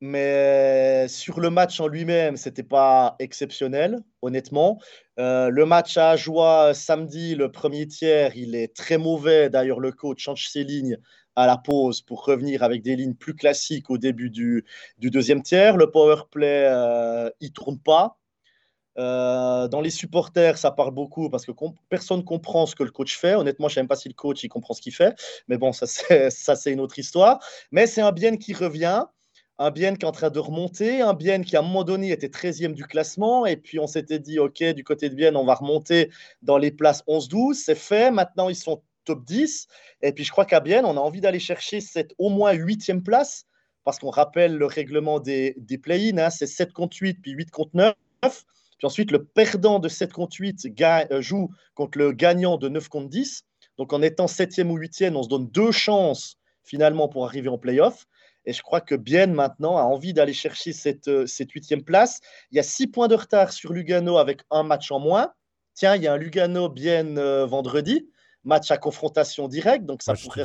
[0.00, 4.80] Mais sur le match en lui-même, c'était pas exceptionnel, honnêtement.
[5.18, 9.50] Euh, le match à Ajoie samedi, le premier tiers, il est très mauvais.
[9.50, 10.98] D'ailleurs, le coach change ses lignes
[11.34, 14.64] à la pause pour revenir avec des lignes plus classiques au début du,
[14.98, 15.76] deuxième tiers.
[15.76, 18.18] Le power play, euh, il tourne pas.
[18.98, 22.90] Euh, dans les supporters, ça parle beaucoup parce que com- personne comprend ce que le
[22.90, 23.34] coach fait.
[23.34, 25.14] Honnêtement, je ne sais même pas si le coach il comprend ce qu'il fait.
[25.48, 25.86] Mais bon, ça,
[26.30, 27.40] c'est une autre histoire.
[27.72, 29.04] Mais c'est un bien qui revient
[29.58, 32.12] un Bien qui est en train de remonter, un Bien qui à un moment donné
[32.12, 35.44] était 13e du classement, et puis on s'était dit, OK, du côté de Bienne, on
[35.44, 36.10] va remonter
[36.42, 39.66] dans les places 11-12, c'est fait, maintenant ils sont top 10,
[40.02, 43.02] et puis je crois qu'à Bienne, on a envie d'aller chercher cette au moins 8e
[43.02, 43.46] place,
[43.84, 47.50] parce qu'on rappelle le règlement des, des play-in, hein, c'est 7 contre 8, puis 8
[47.50, 52.12] contre 9, puis ensuite le perdant de 7 contre 8 ga- euh, joue contre le
[52.12, 53.44] gagnant de 9 contre 10,
[53.76, 57.58] donc en étant 7e ou 8e, on se donne deux chances finalement pour arriver en
[57.58, 58.06] play-off.
[58.44, 62.20] Et je crois que Bienne, maintenant, a envie d'aller chercher cette, euh, cette huitième place.
[62.50, 65.32] Il y a six points de retard sur Lugano avec un match en moins.
[65.74, 68.08] Tiens, il y a un Lugano-Bienne euh, vendredi.
[68.44, 70.44] match à confrontation directe, donc ça Match pourrait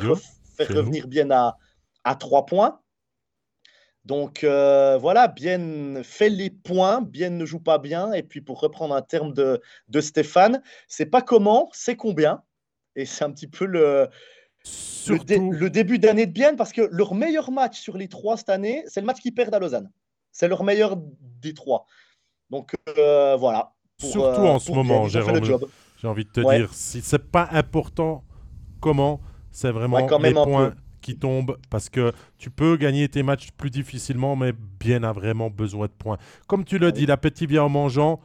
[0.56, 1.56] faire revenir Bienne à,
[2.04, 2.80] à 3 points.
[4.04, 8.60] Donc euh, voilà, Bienne fait les points, Bienne ne joue pas bien, et puis pour
[8.60, 12.42] reprendre un terme de, de Stéphane, c'est pas comment, c'est combien.
[12.96, 14.08] Et c'est un petit peu le,
[15.08, 18.08] le, dé- Surtout, le début d'année de Bienne, parce que leur meilleur match sur les
[18.08, 19.90] trois cette année, c'est le match qu'ils perdent à Lausanne.
[20.32, 20.96] C'est leur meilleur
[21.40, 21.86] des trois.
[22.50, 23.72] Donc euh, voilà.
[23.98, 25.40] Pour, surtout euh, en ce moment, le Jérôme,
[26.00, 26.58] j'ai envie de te Ouais.
[26.58, 28.24] dire, si c'est pas important
[28.80, 33.08] comment, c'est vraiment Ouais, quand les même points qui tombent parce que tu peux gagner
[33.08, 36.18] tes matchs plus difficilement, mais bien a vraiment besoin de points.
[36.46, 36.92] Comme tu l'as Oui.
[36.94, 38.20] dit, l'appétit vient en mangeant.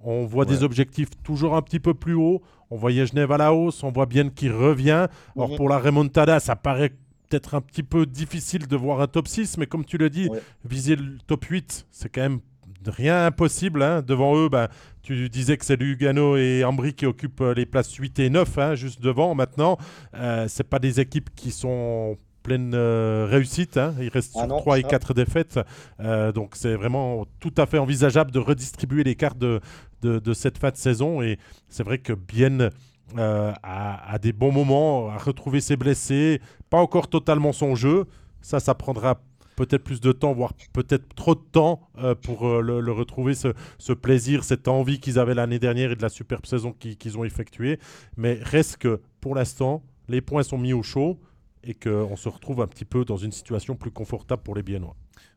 [0.00, 0.64] On voit des Ouais.
[0.64, 2.42] objectifs toujours un petit peu plus haut.
[2.70, 5.06] On voyait Genève à la hausse, on voit bien qui revient.
[5.36, 5.56] Alors Mhm.
[5.56, 6.90] pour la remontada, ça paraît
[7.28, 10.28] peut-être un petit peu difficile de voir un top 6, mais comme tu le dis,
[10.28, 10.40] Ouais.
[10.64, 12.40] viser le top 8, c'est quand même
[12.86, 13.82] rien impossible.
[13.82, 14.02] hein.
[14.02, 14.68] Devant eux, ben,
[15.02, 18.56] tu disais que c'est Lugano et Ambry qui occupent euh, les places 8 et 9,
[18.58, 19.76] hein, juste devant maintenant.
[20.14, 22.16] Euh, c'est pas des équipes qui sont
[22.48, 23.76] pleine euh, réussite.
[23.76, 23.94] hein.
[24.00, 24.88] Il reste Ah sur non, 3 et ça.
[24.88, 25.60] 4 défaites.
[26.00, 29.60] Euh, donc c'est vraiment tout à fait envisageable de redistribuer les cartes de,
[30.02, 31.22] de, de cette fin de saison.
[31.22, 32.70] Et c'est vrai que Bienne
[33.16, 38.06] euh, a, a des bons moments, a retrouvé ses blessés, pas encore totalement son jeu.
[38.40, 39.20] Ça, ça prendra
[39.56, 43.34] peut-être plus de temps, voire peut-être trop de temps euh, pour euh, le, le retrouver,
[43.34, 46.96] ce, ce plaisir, cette envie qu'ils avaient l'année dernière et de la superbe saison qu'ils
[46.96, 47.80] qu'ils ont effectuée.
[48.16, 51.18] Mais reste que pour l'instant, les points sont mis au chaud
[51.64, 54.94] et qu'on se retrouve un petit peu dans une situation plus confortable pour les Biennois.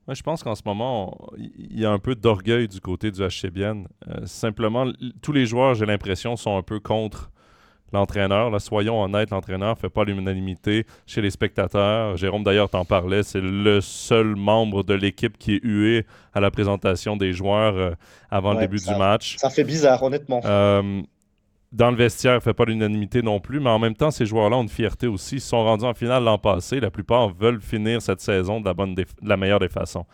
[0.08, 3.22] Moi, je pense qu'en ce moment, il y a un peu d'orgueil du côté du
[3.22, 3.88] HCBN.
[4.08, 4.86] Euh, simplement,
[5.22, 7.32] tous les joueurs, j'ai l'impression, sont un peu contre
[7.94, 8.60] l'entraîneur.
[8.60, 12.18] Soyons honnêtes, l'entraîneur ne fait pas l'unanimité chez les spectateurs.
[12.18, 13.22] Jérôme, d'ailleurs, t'en parlait.
[13.22, 17.92] C'est le seul membre de l'équipe qui est hué à la présentation des joueurs euh,
[18.30, 19.36] avant le début ça- du match.
[19.38, 20.42] Ça fait bizarre, honnêtement.
[20.46, 21.02] Euh,
[21.72, 24.58] dans le vestiaire, il fait pas l'unanimité non plus, mais en même temps, ces joueurs-là
[24.58, 25.36] ont une fierté aussi.
[25.36, 26.80] Ils sont rendus en finale l'an passé.
[26.80, 30.06] La plupart veulent finir cette saison de la, bonne des- de la meilleure des façons.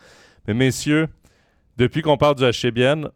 [0.47, 1.07] Mais messieurs,
[1.77, 3.09] depuis qu'on parle du HCBN,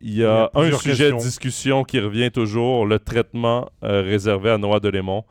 [0.00, 4.02] il y Il y a un sujet de discussion qui revient toujours, le traitement euh,
[4.02, 5.24] réservé à Noah Delémont.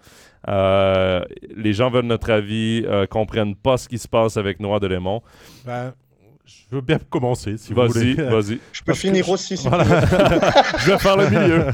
[0.47, 1.23] Euh,
[1.55, 5.21] les gens veulent notre avis, euh, comprennent pas ce qui se passe avec Noah Delémont.
[5.65, 5.93] Ben,
[6.45, 8.15] je veux bien commencer, si vous voulez.
[8.15, 8.59] vas-y.
[8.73, 9.55] Je peux parce finir je- aussi.
[9.57, 9.83] si Voilà.
[10.79, 11.65] Je vais faire le milieu.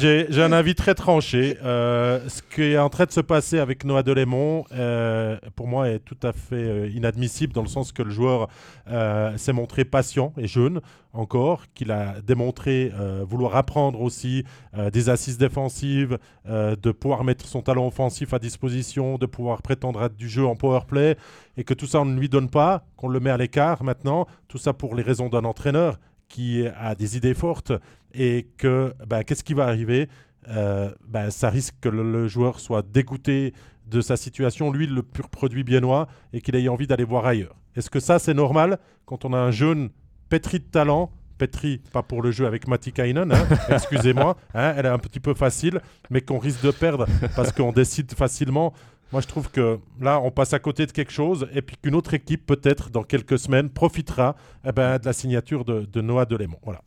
[0.00, 1.58] J'ai- un avis très tranché.
[1.62, 5.88] Euh, ce qui est en train de se passer avec Noah Delémont, euh, pour moi,
[5.90, 8.48] est tout à fait euh, inadmissible dans le sens que le joueur
[8.90, 10.80] euh, s'est montré patient et jeune
[11.12, 14.44] encore, qu'il a démontré euh, vouloir apprendre aussi
[14.78, 19.60] euh, des assises défensives, euh, de pouvoir mettre son talent offensif à disposition, de pouvoir
[19.60, 21.16] prétendre à du jeu en power play,
[21.56, 24.26] et que tout ça on ne lui donne pas, qu'on le met à l'écart maintenant,
[24.48, 27.72] tout ça pour les raisons d'un entraîneur qui a des idées fortes
[28.14, 30.08] et que ben, qu'est-ce qui va arriver?
[30.48, 33.52] Euh, ben, Ça risque que le, le joueur soit dégoûté
[33.86, 37.56] de sa situation, lui le pur produit biennois, et qu'il ait envie d'aller voir ailleurs.
[37.74, 39.90] Est-ce que ça c'est normal quand on a un jeune
[40.28, 41.10] pétri de talent
[41.40, 45.20] pétri, pas pour le jeu avec Matti Kainen, hein, excusez-moi, hein, elle est un petit
[45.20, 48.74] peu facile, mais qu'on risque de perdre parce qu'on décide facilement.
[49.12, 51.96] Moi, je trouve que là, on passe à côté de quelque chose et puis qu'une
[51.96, 56.60] autre équipe, peut-être dans quelques semaines, profitera eh ben, de la signature de, Noah Delémont.
[56.62, 56.80] Voilà.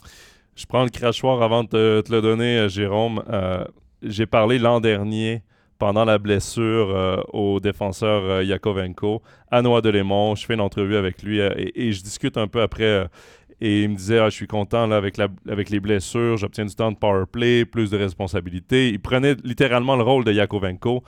[0.56, 3.24] Je prends le crachoir avant de te, le donner, euh, Jérôme.
[3.30, 3.66] Euh,
[4.04, 5.44] J'ai parlé l'an dernier,
[5.80, 10.36] pendant la blessure euh, au défenseur Yakovenko, à Noah Delémont.
[10.36, 13.10] Je fais une entrevue avec lui et je discute un peu après.
[13.63, 16.65] Et il me disait, Ah, je suis content là, avec, la, avec les blessures, j'obtiens
[16.65, 18.89] du temps de power play, plus de responsabilités.
[18.89, 21.02] Il prenait littéralement le rôle de Yakovenko.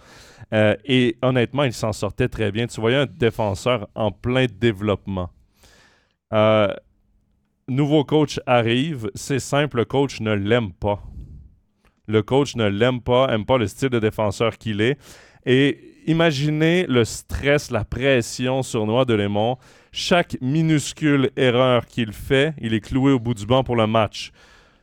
[0.53, 2.65] Euh, et honnêtement, il s'en sortait très bien.
[2.67, 5.29] Tu voyais un défenseur en plein développement.
[6.31, 6.73] Euh,
[7.67, 11.03] nouveau coach arrive, c'est simple, le coach ne l'aime pas.
[12.07, 14.97] Le coach ne l'aime pas, aime pas le style de défenseur qu'il est.
[15.45, 19.57] Et imaginez le stress, la pression sur Noah Delémont.
[19.91, 24.31] Chaque minuscule erreur qu'il fait, il est cloué au bout du banc pour le match.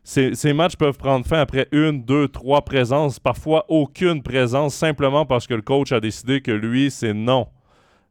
[0.05, 5.25] Ces, ces matchs peuvent prendre fin après une, deux, trois présences, parfois aucune présence, simplement
[5.25, 7.47] parce que le coach a décidé que lui, c'est non.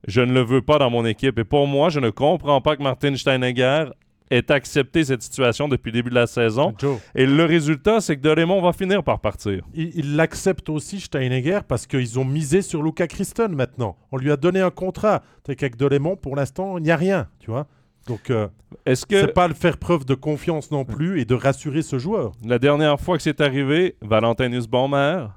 [0.08, 1.38] Je ne le veux pas dans mon équipe.
[1.38, 3.86] Et pour moi, je ne comprends pas que Martin Steinegger
[4.32, 6.74] ait accepté cette situation depuis le début de la saison.
[6.78, 6.98] Joe.
[7.16, 9.64] Et le résultat, c'est que Dolémon va finir par partir.
[9.74, 13.98] Il l'accepte aussi, Steinegger, parce qu'ils ont misé sur Luca Christen maintenant.
[14.12, 15.22] On lui a donné un contrat.
[15.44, 15.76] T'es qu'avec
[16.22, 17.68] pour l'instant, il n'y a rien, tu vois.
[18.08, 18.48] Donc, euh,
[18.86, 22.00] Est-ce que c'est pas le faire preuve de confiance non plus et de rassurer ce
[22.00, 22.32] joueur.
[22.44, 25.28] la dernière fois que c'est arrivé, Valentin Nussbaumer,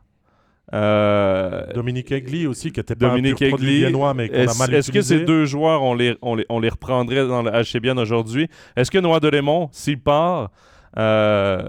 [0.72, 4.34] euh, Dominique Egli aussi, qui était Dominique pas un pur produit Egli, viennois, mais qu'on
[4.36, 7.26] a Est-ce mal est-ce que ces deux joueurs, on les, on les, on les reprendrait
[7.26, 8.48] dans le HCBN aujourd'hui?
[8.76, 10.50] Est-ce que Noah Delémont, s'il part,
[10.96, 11.68] euh,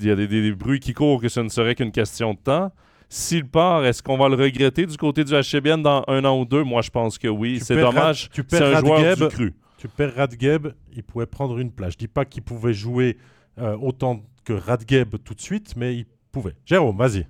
[0.00, 2.38] il y a des, des bruits qui courent que ce ne serait qu'une question de
[2.38, 2.72] temps.
[3.08, 6.46] S'il part, est-ce qu'on va le regretter du côté du HCBN dans un an ou
[6.46, 6.62] deux?
[6.62, 7.58] Moi, je pense que oui.
[7.58, 8.22] Tu C'est dommage.
[8.22, 9.28] Rad- tu C'est perds un joueur Radgeb.
[9.28, 9.54] du cru.
[9.76, 11.92] Tu perds Radgeb, il pouvait prendre une place.
[11.92, 13.18] Je dis pas qu'il pouvait jouer
[13.60, 16.54] euh, autant que Radgeb tout de suite, mais il pouvait.
[16.64, 17.26] Jérôme, vas-y.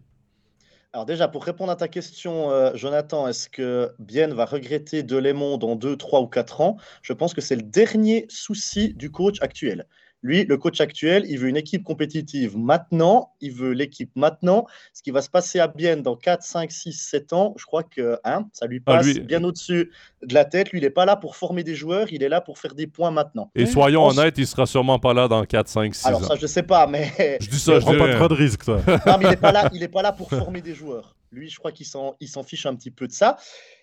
[0.94, 5.56] Alors déjà, pour répondre à ta question, euh, Jonathan, est-ce que Bien va regretter Delémont
[5.56, 6.76] dans 2, 3 ou 4 ans?
[7.02, 9.86] Je pense que c'est le dernier souci du coach actuel.
[10.24, 14.66] Lui, le coach actuel, il veut une équipe compétitive maintenant, il veut l'équipe maintenant.
[14.92, 17.82] Ce qui va se passer à Bien dans 4, 5, 6, 7 ans, je crois
[17.82, 19.90] que hein, ça lui Ah, passe lui- bien au-dessus
[20.22, 20.70] de la tête.
[20.70, 22.86] Lui, il n'est pas là pour former des joueurs, il est là pour faire des
[22.86, 23.50] points maintenant.
[23.56, 26.28] Et soyons Ensuite- honnêtes, il sera sûrement pas là dans 4, 5, 6 Alors ans.
[26.28, 28.64] ça, je ne sais pas, mais je dis ça, je Prends pas trop de risques,
[28.64, 28.80] toi.
[29.06, 31.16] Non, mais il n'est pas là, il est pas là pour former des joueurs.
[31.32, 33.38] Lui, je crois qu'il s'en, il s'en fiche un petit peu de ça.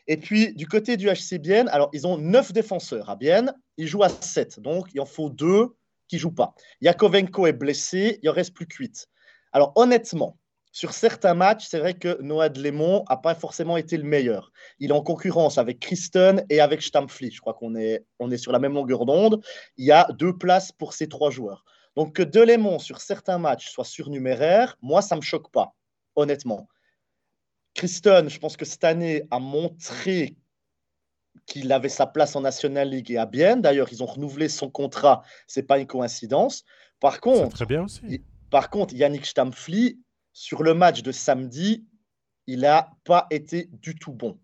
[0.08, 3.54] Et puis, du côté du HC Bienne, alors ils ont 9 défenseurs à Bienne.
[3.78, 5.68] Ils jouent à 7, donc il en faut 2
[6.10, 6.54] qui jouent pas.
[6.82, 9.08] Yakovenko est blessé, il en reste plus que 8.
[9.54, 10.38] Alors, honnêtement,
[10.72, 14.52] sur certains matchs, c'est vrai que Noah Lemont n'a pas forcément été le meilleur.
[14.80, 17.32] Il est en concurrence avec Christen et avec Stampfli.
[17.32, 19.44] Je crois qu'on est, on est sur la même longueur d'onde.
[19.78, 21.64] Il y a deux places pour ces trois joueurs.
[21.96, 25.76] Donc que Delémont sur certains matchs soit surnuméraire, moi ça me choque pas,
[26.16, 26.68] honnêtement.
[27.74, 30.38] Kristen, je pense que cette année a montré
[31.46, 33.58] qu'il avait sa place en National League et à bien.
[33.58, 36.64] D'ailleurs, ils ont renouvelé son contrat, c'est pas une coïncidence.
[37.00, 38.22] Par contre, très bien aussi.
[38.50, 40.00] par contre, Yannick Stampfli,
[40.34, 41.86] sur le match de samedi,
[42.48, 44.40] il n'a pas été du tout bon.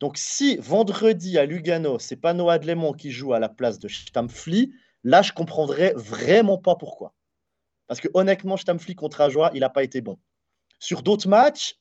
[0.00, 3.88] Donc, si vendredi à Lugano, c'est pas Noah Lemont qui joue à la place de
[3.88, 7.14] Stampfli, là, je comprendrais vraiment pas pourquoi.
[7.86, 10.18] Parce que honnêtement, Stampfli contre Ajoie, il n'a pas été bon.
[10.78, 11.78] Sur d'autres matchs,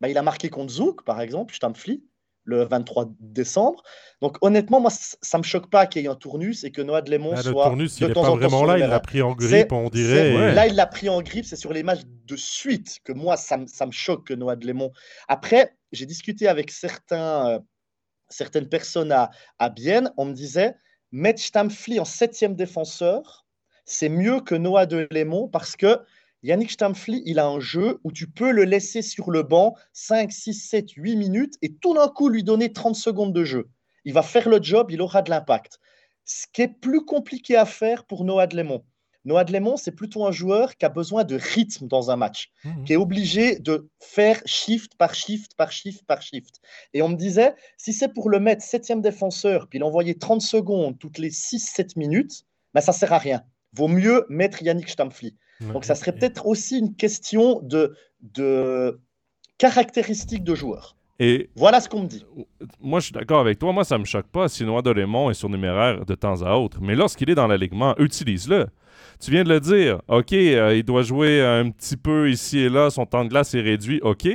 [0.00, 2.04] bah, il a marqué contre Zouk, par exemple, Stampfli,
[2.44, 3.82] le 23 décembre.
[4.22, 7.02] Donc, honnêtement, moi, ça me choque pas qu'il y ait un tournus et que Noah
[7.02, 9.34] Lemont Ah, le soit tournus, de il n'est pas vraiment là, il l'a pris en
[9.34, 10.32] grippe, on dirait.
[10.54, 11.44] Là, il l'a pris en grippe.
[11.44, 14.56] C'est sur les matchs de suite que moi, ça, me- ça me choque que Noah
[14.56, 14.92] Lemont.
[15.28, 17.58] Après, j'ai discuté avec certains, euh,
[18.28, 20.12] certaines personnes à, à Bienne.
[20.16, 20.74] On me disait,
[21.12, 23.46] mettre Stampfli en septième défenseur,
[23.84, 25.98] c'est mieux que Noah Lemont parce que
[26.42, 30.32] Yannick Stampfli, il a un jeu où tu peux le laisser sur le banc 5,
[30.32, 33.68] 6, 7, 8 minutes et tout d'un coup lui donner 30 secondes de jeu.
[34.04, 35.78] Il va faire le job, il aura de l'impact.
[36.24, 38.84] Ce qui est plus compliqué à faire pour Noah Lemont.
[39.26, 42.84] Noah Lemont, c'est plutôt un joueur qui a besoin de rythme dans un match, Mhm.
[42.84, 46.62] qui est obligé de faire shift par shift par shift par shift.
[46.94, 50.98] Et on me disait, si c'est pour le mettre septième défenseur, puis l'envoyer 30 secondes
[50.98, 53.42] toutes les 6-7 minutes, ben ça sert à rien.
[53.74, 55.36] Vaut mieux mettre Yannick Stampfli.
[55.72, 58.98] Donc ça serait peut-être aussi une question de, de
[59.58, 60.96] caractéristiques de joueur.
[61.22, 62.24] Et Voilà ce qu'on me dit.
[62.80, 63.72] moi, je suis d'accord avec toi.
[63.72, 66.78] Moi, ça me choque pas si Noah Dolémont est surnuméraire de temps à autre.
[66.80, 68.68] Mais lorsqu'il est dans l'alignement, utilise-le.
[69.22, 70.00] Tu viens de le dire.
[70.08, 72.88] OK, euh, il doit jouer un petit peu ici et là.
[72.88, 74.00] Son temps de glace est réduit.
[74.02, 74.26] OK.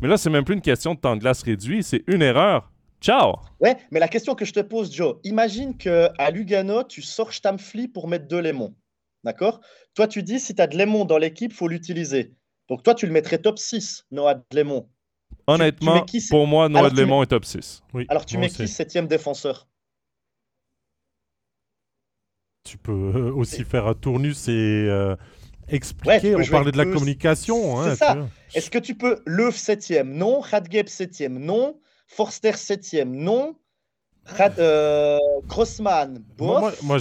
[0.00, 1.82] Mais là, c'est même plus une question de temps de glace réduit.
[1.82, 2.70] C'est une erreur.
[3.00, 3.36] Ciao!
[3.60, 7.32] Ouais, mais la question que je te pose, Joe, imagine que à Lugano, tu sors
[7.32, 8.74] Stampfli pour mettre de Lemon.
[9.24, 9.60] D'accord?
[9.94, 12.34] Toi, tu dis, si tu as de Lemon dans l'équipe, faut l'utiliser.
[12.68, 14.42] Donc toi, tu le mettrais top 6, Noah.
[15.46, 17.82] Honnêtement, mets qui, c'est- pour moi, Noah Alors, tu Lemont est top 6.
[17.92, 19.68] Oui, Alors tu moi mets qui septième défenseur?
[22.64, 25.16] Tu peux euh, aussi faire un tournus et euh,
[25.68, 26.34] expliquer.
[26.34, 27.82] on parlait de la communication.
[27.82, 28.28] c'est hein, ça.
[28.54, 30.14] Est-ce que tu peux Löw septième?
[30.14, 30.40] Non.
[30.40, 31.38] Radgeb septième?
[31.38, 31.78] Non.
[32.06, 33.14] Forster septième?
[33.14, 33.56] Non.
[34.26, 36.48] Rad, euh, Grossman, bof.
[36.48, 36.98] Moi, moi, moi,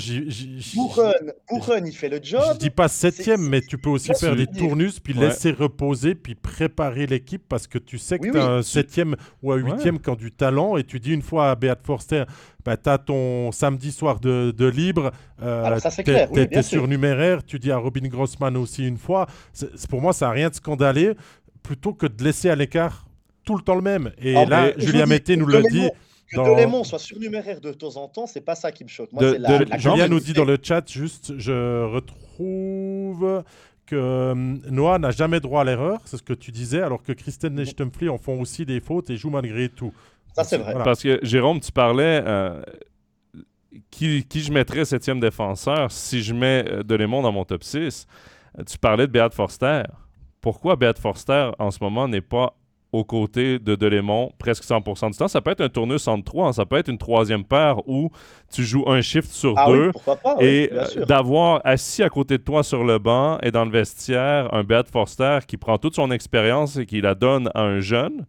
[1.86, 2.42] il fait le job.
[2.54, 5.28] Je dis pas septième, mais tu peux aussi faire des tournus, puis Ouais.
[5.28, 8.60] laisser reposer, puis préparer l'équipe parce que tu sais que Oui, tu as oui.
[8.60, 11.56] un septième ou un huitième qui ont du talent et tu dis une fois à
[11.56, 12.26] Beat Forster,
[12.66, 15.80] bah, tu as ton samedi soir de, de libre, euh,
[16.32, 16.80] oui, t'es sûr.
[16.80, 19.28] surnuméraire, tu dis à Robin Grossman aussi une fois.
[19.90, 21.16] Pour moi, ça n'a rien de scandaleux,
[21.64, 23.06] plutôt que de laisser à l'écart
[23.46, 24.12] tout le temps le même.
[24.22, 25.90] Et Ah, là, Julien Mété nous Delémont- dit.
[26.34, 29.12] Que dans- Delémont soit surnuméraire de temps en temps, c'est pas ça qui me choque.
[29.14, 31.84] Moi, De- c'est la, de- la Jean- Julien nous dit dans le chat, juste, je
[31.86, 33.44] retrouve
[33.86, 37.12] que euh, Noah n'a jamais droit à l'erreur, c'est ce que tu disais, alors que
[37.14, 39.94] Kristen et Stumpfli en font aussi des fautes et jouent malgré tout.
[40.36, 40.72] Ça, c'est vrai.
[40.72, 40.86] Voilà.
[40.86, 42.62] Parce que, Jérôme, tu parlais euh,
[43.92, 48.08] qui, qui je mettrais septième défenseur si je mets euh, Delémont dans mon top 6.
[48.58, 49.84] Euh, Tu parlais de Beat Forster.
[50.42, 52.56] Pourquoi Beat Forster, en ce moment, n'est pas
[52.94, 55.28] aux côtés de Delémont presque 100% du temps?
[55.28, 56.54] Ça peut être un tournus entre trois, hein.
[56.54, 58.10] ça peut être une troisième paire où
[58.54, 59.88] tu joues un shift sur Ah deux.
[59.88, 63.38] oui, pourquoi pas oui, Et euh, d'avoir assis à côté de toi sur le banc
[63.44, 67.16] et dans le vestiaire un Beat Forster qui prend toute son expérience et qui la
[67.16, 68.26] donne à un jeune,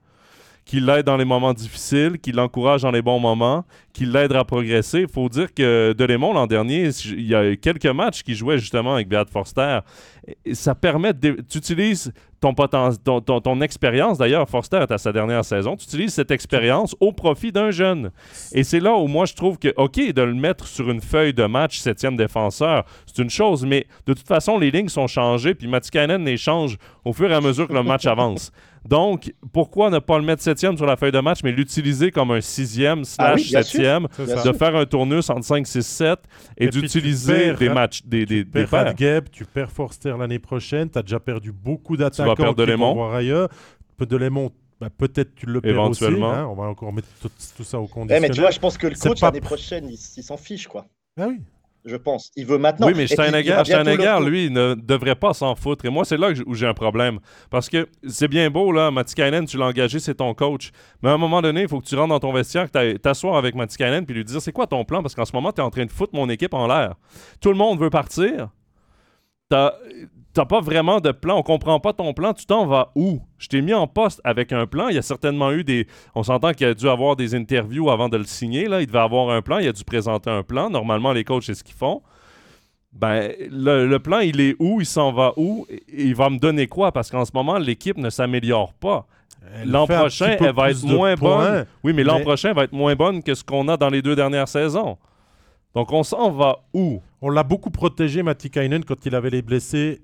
[0.65, 4.45] qui l'aide dans les moments difficiles, qui l'encourage dans les bons moments, qui l'aide à
[4.45, 5.01] progresser.
[5.03, 8.57] Il faut dire que Delémont, l'an dernier, il y a eu quelques matchs qu'il jouait
[8.57, 9.81] justement avec Beat Forster.
[10.47, 11.37] Et ça permet de.
[11.51, 12.15] Tu utilises
[12.53, 14.19] ton, ton, ton, ton expérience.
[14.19, 15.77] D'ailleurs, Forster est à sa dernière saison.
[15.77, 18.11] Tu utilises cette expérience au profit d'un jeune.
[18.53, 21.35] Et c'est là où moi je trouve que, OK, de le mettre sur une feuille
[21.35, 25.55] de match, septième défenseur, c'est une chose, mais de toute façon, les lignes sont changées,
[25.55, 28.53] puis Matikainen les change au fur et à mesure que le match avance.
[28.87, 32.31] Donc, pourquoi ne pas le mettre septième sur la feuille de match, mais l'utiliser comme
[32.33, 36.19] un sixième Ah slash septième, de faire un tournus entre 5, 6, 7
[36.59, 38.95] et, d'utiliser des matchs, des, des, Tu des perds
[39.33, 43.49] tu perds Forster l'année prochaine, tu as déjà perdu beaucoup vas d'attaquants perdre ailleurs.
[43.97, 46.03] Peu de Lémont, bah, peut-être tu le perds aussi.
[46.05, 46.33] Éventuellement.
[46.33, 48.23] hein, on va encore mettre tout, tout ça au Ouais, conditionnel.
[48.23, 50.37] mais tu vois, je pense que le C'est coach pas- l'année prochaine, il, il s'en
[50.37, 50.87] fiche, quoi.
[51.19, 51.41] Ah oui.
[51.87, 52.31] Je pense.
[52.35, 52.87] Il veut maintenant.
[52.87, 55.85] Oui, mais Steinegger, va Steinegger, lui, ne devrait pas s'en foutre.
[55.85, 57.19] Et moi, c'est là où j'ai un problème.
[57.51, 60.71] Parce que c'est bien beau, là, Matikainen, tu l'as engagé, c'est ton coach.
[61.03, 62.99] Mais à un moment donné, il faut que tu rentres dans ton vestiaire, que t'ailles
[62.99, 65.03] t'asseoir avec Matikainen, puis lui dire c'est quoi ton plan?
[65.03, 66.95] Parce qu'en ce moment, tu es en train de foutre mon équipe en l'air.
[67.43, 68.49] Tout le monde veut partir.
[69.51, 69.75] T'as
[70.35, 71.39] t'as pas vraiment de plan.
[71.39, 72.35] On comprend pas ton plan.
[72.35, 73.21] Tu t'en vas où?
[73.39, 74.89] Je t'ai mis en poste avec un plan.
[74.89, 75.87] Il y a certainement eu des.
[76.15, 78.67] On s'entend qu'il a dû avoir des interviews avant de le signer.
[78.69, 78.81] Là.
[78.83, 79.59] Il devait avoir un plan.
[79.59, 80.69] Il a dû présenter un plan.
[80.69, 82.03] Normalement, les coachs, c'est ce qu'ils font.
[82.93, 84.81] Ben, le, le plan, il est où?
[84.81, 85.67] Il s'en va où?
[85.69, 86.93] Et- il va me donner quoi?
[86.93, 89.07] Parce qu'en ce moment, l'équipe ne s'améliore pas.
[89.67, 91.51] L'an prochain, elle va être moins points.
[91.51, 91.67] bonne.
[91.83, 94.01] Oui, mais l'an prochain, elle va être moins bonne que ce qu'on a dans les
[94.01, 94.97] deux dernières saisons.
[95.75, 97.03] Donc, on s'en va où?
[97.21, 100.01] On l'a beaucoup protégé, Matikainen, quand il avait les blessés,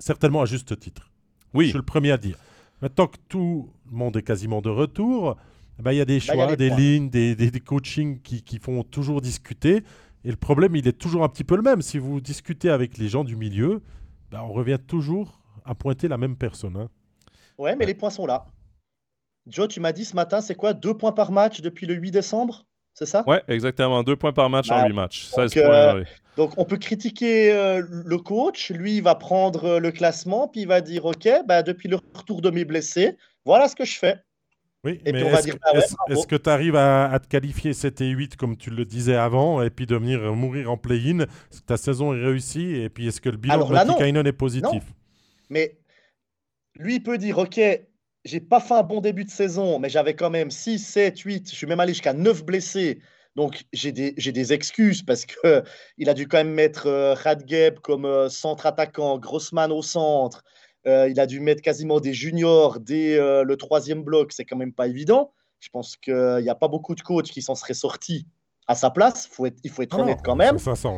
[0.00, 1.10] certainement à juste titre.
[1.52, 1.68] Je Oui.
[1.68, 2.36] suis le premier à dire.
[2.82, 5.36] Maintenant que tout le monde est quasiment de retour,
[5.78, 8.20] eh ben, il y a des Bah, a choix, des lignes, des, des, des coachings
[8.22, 9.82] qui, qui font toujours discuter.
[10.24, 11.82] Et le problème, il est toujours un petit peu le même.
[11.82, 13.80] Si vous discutez avec les gens du milieu,
[14.30, 16.76] ben, on revient toujours à pointer la même personne.
[16.76, 16.88] hein.
[17.58, 18.46] Ouais, mais les points sont là.
[19.46, 22.10] Joe, tu m'as dit ce matin, c'est quoi Deux points par match depuis le 8
[22.10, 22.66] décembre?
[22.94, 23.24] C'est ça?
[23.26, 24.02] Ouais, exactement.
[24.02, 25.24] Deux points par match en Bah, huit matchs.
[25.24, 25.74] 16 donc, points.
[25.74, 26.04] euh, oui.
[26.36, 28.70] Donc, on peut critiquer euh, le coach.
[28.70, 31.96] Lui, il va prendre euh, le classement, puis il va dire OK, bah, depuis le
[32.14, 34.16] retour de mes blessés, voilà ce que je fais.
[34.82, 37.74] Oui, Et mais est-ce que- bah ouais, est-ce que tu arrives à, à te qualifier
[37.74, 41.20] 7 et 8 comme tu le disais avant et puis de venir mourir en play-in?
[41.20, 43.68] Est-ce que ta saison est réussie et puis est-ce que le bilan de non.
[43.70, 44.82] Matikainen est positif?
[45.50, 45.76] Mais
[46.76, 47.60] lui, il peut dire OK,
[48.24, 51.50] j'ai pas fait un bon début de saison, mais j'avais quand même 6, 7, 8,
[51.50, 53.00] je suis même allé jusqu'à 9 blessés.
[53.36, 55.62] Donc, j'ai des, excuses parce que
[55.98, 60.44] il a dû quand même mettre euh, Radgeb comme euh, centre attaquant, Grossman au centre.
[60.86, 64.32] Euh, il a dû mettre quasiment des juniors dès euh, le troisième bloc.
[64.32, 65.32] C'est quand même pas évident.
[65.60, 68.26] Je pense qu'il n'y a pas beaucoup de coachs qui s'en seraient sortis
[68.66, 69.26] à sa place.
[69.26, 70.58] Faut être, il faut être Ah non, honnête quand même.
[70.58, 70.90] Ça, ça,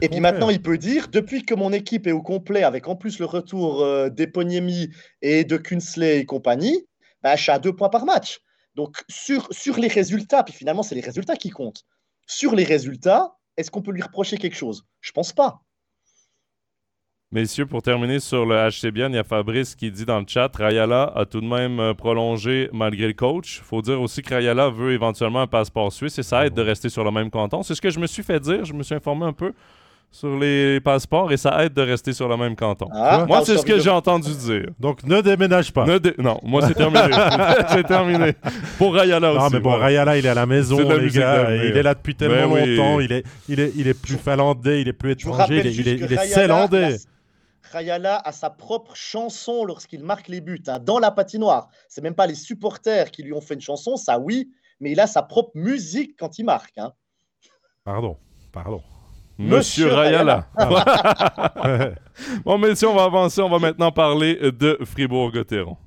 [0.00, 2.96] Et puis maintenant, il peut dire, depuis que mon équipe est au complet, avec en
[2.96, 4.90] plus le retour euh, d'Eponiemi
[5.22, 6.86] et de Kunsley et compagnie,
[7.22, 8.40] bah, je suis à deux points par match.
[8.74, 11.84] Donc sur, sur les résultats, puis finalement, c'est les résultats qui comptent.
[12.26, 14.86] Sur les résultats, est-ce qu'on peut lui reprocher quelque chose?
[15.00, 15.62] Je pense pas.
[17.32, 20.50] Messieurs, pour terminer sur le HCBN, il y a Fabrice qui dit dans le chat
[20.52, 23.60] Rayala a tout de même euh, prolongé malgré le coach.
[23.62, 26.88] faut dire aussi que Rayala veut éventuellement un passeport suisse et ça aide de rester
[26.88, 27.62] sur le même canton.
[27.62, 28.64] C'est ce que je me suis fait dire.
[28.64, 29.52] Je me suis informé un peu
[30.10, 32.88] sur les passeports et ça aide de rester sur le même canton.
[32.92, 34.66] Ah, moi, c'est ce que j'ai entendu dire.
[34.80, 35.84] Donc ne déménage pas.
[35.86, 37.14] Ne dé- Non, moi, c'est terminé.
[37.68, 38.32] c'est terminé.
[38.76, 39.38] Pour Rayala aussi.
[39.44, 39.84] non, mais bon, voilà.
[39.84, 41.46] Rayala, il est à la maison, les gars.
[41.54, 42.74] Il est là depuis tellement Ben oui.
[42.74, 42.98] longtemps.
[42.98, 45.88] Il est, il, est, il est plus finlandais, il est plus étranger, il est, il
[45.88, 46.12] est, il
[47.70, 51.68] Rayala a sa propre chanson lorsqu'il marque les buts, hein, dans la patinoire.
[51.88, 54.50] C'est même pas les supporters qui lui ont fait une chanson, ça oui,
[54.80, 56.76] mais il a sa propre musique quand il marque.
[56.78, 56.92] hein.
[57.84, 58.16] Pardon,
[58.52, 58.82] pardon.
[59.38, 60.46] Monsieur Monsieur Rayala.
[62.44, 63.40] bon, messieurs, on va avancer.
[63.40, 65.78] On va maintenant parler de Fribourg-Gotteron.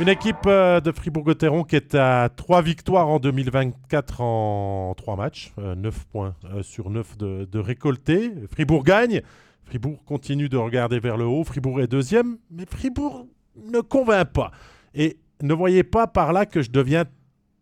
[0.00, 5.52] Une équipe euh, de Fribourg-Gotteron qui est à 3 victoires en 2024 en 3 matchs,
[5.56, 8.30] 9 points euh, sur 9 de, de récoltés.
[8.52, 9.22] Fribourg gagne,
[9.68, 14.50] Fribourg continue de regarder vers le haut, Fribourg est deuxième, mais Fribourg ne convainc pas.
[14.94, 17.04] Et ne voyez pas par là que je deviens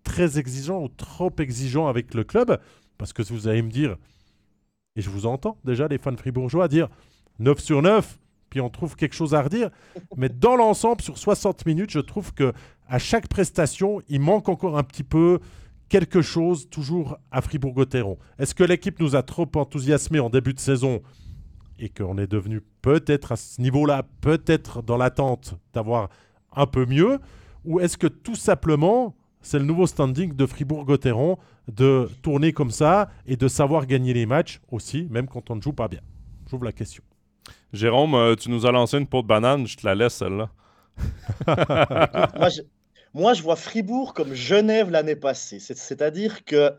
[0.05, 2.61] très exigeant ou trop exigeant avec le club,
[2.97, 3.97] parce que vous allez me dire,
[4.95, 6.89] et je vous entends déjà les fans fribourgeois dire
[7.41, 9.71] 9 sur 9, puis on trouve quelque chose à redire.
[10.17, 12.53] Mais dans l'ensemble, sur 60 minutes, je trouve que
[12.87, 15.41] à chaque prestation, il manque encore un petit peu
[15.89, 18.17] quelque chose toujours à Fribourg-Gotteron.
[18.39, 21.03] Est-ce que l'équipe nous a trop enthousiasmé en début de saison
[21.79, 26.09] et qu'on est devenu peut-être à ce niveau-là, peut-être dans l'attente d'avoir
[26.55, 27.19] un peu mieux
[27.65, 33.09] Ou est-ce que tout simplement, c'est le nouveau standing de Fribourg-Gotteron de tourner comme ça
[33.27, 36.01] et de savoir gagner les matchs aussi, même quand on ne joue pas bien?
[36.51, 37.03] J'ouvre la question.
[37.73, 39.67] Jérôme, euh, tu nous as lancé une peau de banane.
[39.67, 40.51] Je te la laisse, celle-là.
[42.37, 42.63] Moi, je-
[43.15, 45.59] Moi, je vois Fribourg comme Genève l'année passée.
[45.61, 46.73] C'est-à-dire que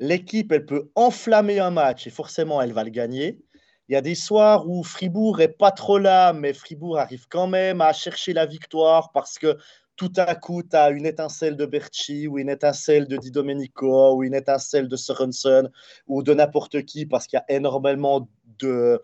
[0.00, 3.40] l'équipe, elle peut enflammer un match et forcément, elle va le gagner.
[3.88, 7.46] Il y a des soirs où Fribourg est pas trop là, mais Fribourg arrive quand
[7.46, 9.58] même à chercher la victoire parce que
[9.96, 14.14] tout à coup, tu as une étincelle de Berchi ou une étincelle de Di Domenico
[14.16, 15.70] ou une étincelle de Sorensen
[16.06, 18.28] ou de n'importe qui parce qu'il y a énormément
[18.58, 19.00] de,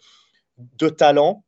[0.59, 1.45] de talent.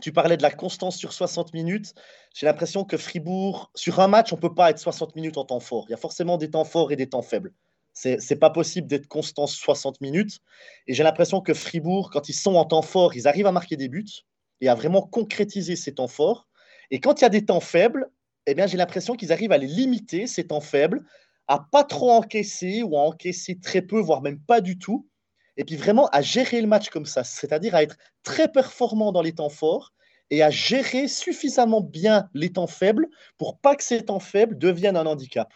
[0.00, 1.94] Tu parlais de la constance sur 60 minutes.
[2.34, 5.44] J'ai l'impression que Fribourg, sur un match, on ne peut pas être 60 minutes en
[5.44, 5.86] temps fort.
[5.88, 7.52] Il y a forcément des temps forts et des temps faibles.
[8.00, 10.38] C'est pas possible d'être constant 60 minutes.
[10.86, 13.76] Et j'ai l'impression que Fribourg, quand ils sont en temps fort, ils arrivent à marquer
[13.76, 14.22] des buts
[14.60, 16.46] et à vraiment concrétiser ces temps forts.
[16.92, 18.08] Et quand il y a des temps faibles,
[18.46, 21.04] eh bien, j'ai l'impression qu'ils arrivent à les limiter, ces temps faibles,
[21.48, 25.08] à pas trop encaisser ou à encaisser très peu, voire même pas du tout.
[25.56, 29.22] Et puis vraiment à gérer le match comme ça, c'est-à-dire à être très performant dans
[29.22, 29.92] les temps forts
[30.30, 34.96] et à gérer suffisamment bien les temps faibles pour pas que ces temps faibles deviennent
[34.96, 35.52] un handicap.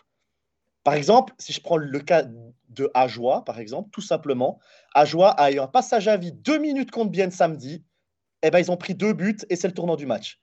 [0.84, 2.24] Par exemple, si je prends le cas
[2.68, 4.58] de Ajoie, par exemple, tout simplement,
[4.94, 7.84] Ajoie a eu un passage à vide deux minutes contre Bienne samedi,
[8.42, 10.40] eh ben, ils ont pris deux buts et c'est le tournant du match.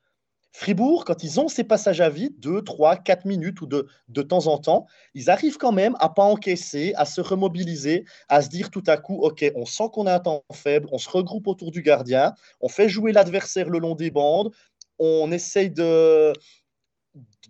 [0.51, 4.21] Fribourg, quand ils ont ces passages à vide, 2, 3, 4 minutes ou de, de
[4.23, 8.49] temps en temps, ils arrivent quand même à pas encaisser, à se remobiliser, à se
[8.49, 11.47] dire tout à coup, OK, on sent qu'on a un temps faible, on se regroupe
[11.47, 14.51] autour du gardien, on fait jouer l'adversaire le long des bandes,
[14.97, 16.33] on essaye de,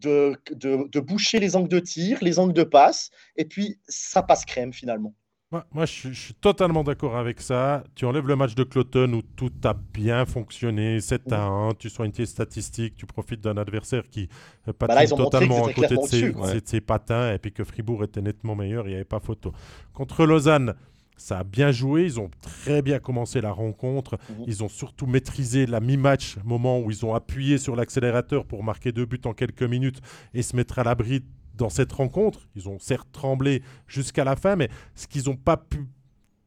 [0.01, 4.45] de, de, boucher les angles de tir, les angles de passe, et puis ça passe
[4.45, 5.13] crème finalement.
[5.51, 7.83] Moi, je, suis totalement d'accord avec ça.
[7.95, 11.89] Tu enlèves le match de Cloton où tout a bien fonctionné, 7 à 1, tu
[11.89, 14.29] soignes tes statistiques, tu profites d'un adversaire qui
[14.67, 18.55] euh, bah patine totalement à côté de ses, patins et puis que Fribourg était nettement
[18.55, 19.51] meilleur, il n'y avait pas photo.
[19.91, 20.75] Contre Lausanne,
[21.19, 24.45] ça a bien joué, ils ont très bien commencé la rencontre, mhm.
[24.47, 28.91] ils ont surtout maîtrisé la mi-match, moment où ils ont appuyé sur l'accélérateur pour marquer
[28.91, 29.99] deux buts en quelques minutes
[30.33, 31.23] et se mettre à l'abri
[31.55, 32.47] dans cette rencontre.
[32.55, 35.85] Ils ont certes tremblé jusqu'à la fin, mais ce qu'ils n'ont pas pu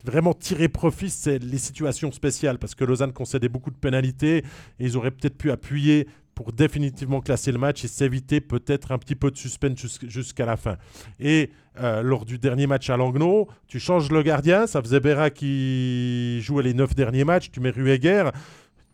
[0.04, 4.44] vraiment tirer profit, c'est les situations spéciales, parce que Lausanne concédait beaucoup de pénalités, et
[4.80, 9.14] ils auraient peut-être pu appuyer pour définitivement classer le match et s'éviter peut-être un petit
[9.14, 10.76] peu de suspense jusqu'à la fin.
[11.20, 15.30] Et euh, lors du dernier match à Langnau, tu changes le gardien, ça faisait Béra
[15.30, 18.30] qui jouait les neuf derniers matchs, tu mets Rueger,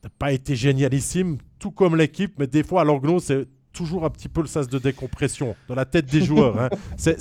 [0.02, 4.10] n'a pas été génialissime, tout comme l'équipe, mais des fois à Langnau, c'est toujours un
[4.10, 6.60] petit peu le sas de décompression dans la tête des joueurs.
[6.60, 6.68] Hein.
[6.96, 7.20] C'est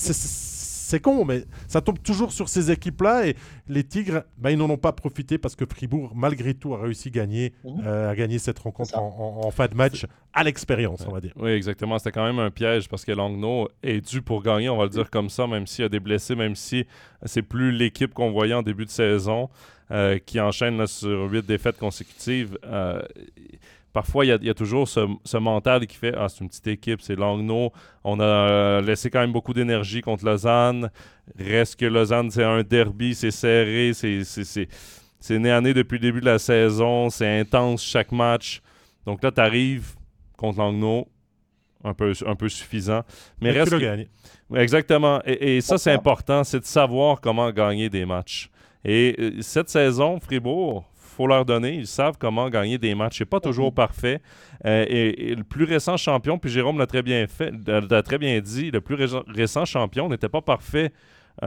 [1.00, 3.36] con, mais ça tombe toujours sur ces équipes-là et
[3.68, 7.10] les Tigres, ben, ils n'en ont pas profité parce que Fribourg, malgré tout, a réussi
[7.10, 7.84] à gagner, mhm.
[7.86, 11.34] euh, à gagner cette rencontre en, fin de match à l'expérience, on va dire.
[11.38, 11.98] Oui, exactement.
[11.98, 14.90] C'était quand même un piège parce que Langnau est dû pour gagner, on va le
[14.90, 16.86] dire comme ça, même s'il y a des blessés, même si
[17.26, 19.50] c'est plus l'équipe qu'on voyait en début de saison
[19.90, 22.58] euh, qui enchaîne sur huit défaites consécutives.
[22.66, 23.02] Euh,
[23.94, 27.16] parfois, il y, a toujours ce, mental qui fait Ah, c'est une petite équipe, c'est
[27.16, 27.72] Langnau.
[28.04, 30.90] On a euh, laissé quand même beaucoup d'énergie contre Lausanne.
[31.38, 36.22] Reste que Lausanne, c'est un derby, c'est serré, c'est né à nez depuis le début
[36.22, 38.62] de la saison, c'est intense chaque match.
[39.06, 39.96] Donc là, tu arrives
[40.38, 41.08] contre Langnau,
[41.84, 43.04] un peu, un peu suffisant.
[43.42, 43.78] Mais reste.
[43.78, 44.06] Que...
[44.56, 45.22] Exactement.
[45.26, 48.50] Et, ça, c'est important, c'est de savoir comment gagner des matchs.
[48.86, 50.86] Et euh, cette saison, Fribourg,
[51.18, 51.74] faut leur donner.
[51.76, 53.18] Ils savent comment gagner des matchs.
[53.18, 54.22] C'est pas toujours parfait.
[54.66, 58.82] Euh, et, le plus récent champion, puis Jérôme l'a très l'a très bien dit, le
[58.82, 58.98] plus
[59.28, 60.92] récent champion n'était pas parfait
[61.42, 61.44] 52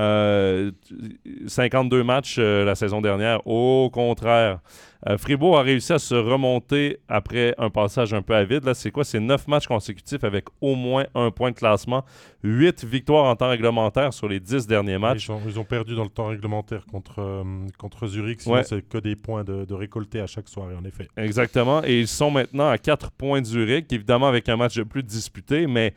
[1.97, 3.45] euh, matchs euh, la saison dernière.
[3.47, 4.61] Au contraire,
[5.09, 8.64] euh, Fribourg a réussi à se remonter après un passage un peu à vide.
[8.64, 9.03] Là, c'est quoi?
[9.03, 12.05] C'est 9 matchs consécutifs avec au moins un point de classement.
[12.45, 15.28] 8 victoires en temps réglementaire sur les 10 derniers matchs.
[15.47, 17.45] Ils ont, perdu dans le temps réglementaire contre,
[17.78, 18.43] contre Zurich.
[18.43, 21.09] Sinon, c'est que des points de, de récolter à chaque soirée, en effet.
[21.16, 21.82] Exactement.
[21.84, 25.03] Et ils sont maintenant à 4 points de Zurich, évidemment avec un match de plus
[25.03, 25.95] disputé, mais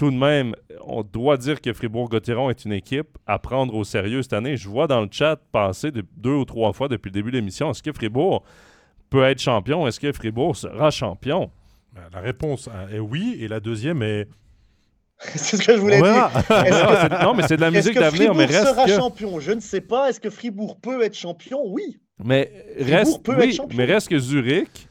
[0.00, 0.54] tout de même,
[0.86, 4.56] on doit dire que Fribourg-Gotteron est une équipe à prendre au sérieux cette année.
[4.56, 7.70] Je vois dans le chat passer deux ou trois fois depuis le début de l'émission,
[7.70, 8.42] est-ce que Fribourg
[9.10, 9.86] peut être champion?
[9.86, 11.50] Est-ce que Fribourg sera champion?
[11.92, 14.26] Ben, la réponse est oui, et la deuxième est...
[15.18, 16.30] c'est ce que je voulais dire.
[17.22, 18.34] non, mais c'est de la musique d'avenir.
[18.34, 19.38] Mais reste sera champion?
[19.38, 20.08] Je ne sais pas.
[20.08, 21.60] Est-ce que Fribourg peut être champion?
[21.66, 21.98] Oui.
[22.24, 23.20] Mais reste,
[23.76, 24.88] mais reste que Zurich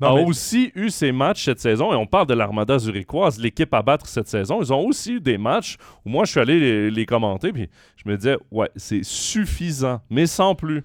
[0.00, 3.82] a aussi eu ses matchs cette saison, et on parle de l'Armada zurichoise, l'équipe à
[3.82, 4.60] battre cette saison.
[4.60, 8.08] Ils ont aussi eu des matchs où moi je suis allé les, commenter, puis je
[8.08, 10.84] me disais, ouais, c'est suffisant, mais sans plus.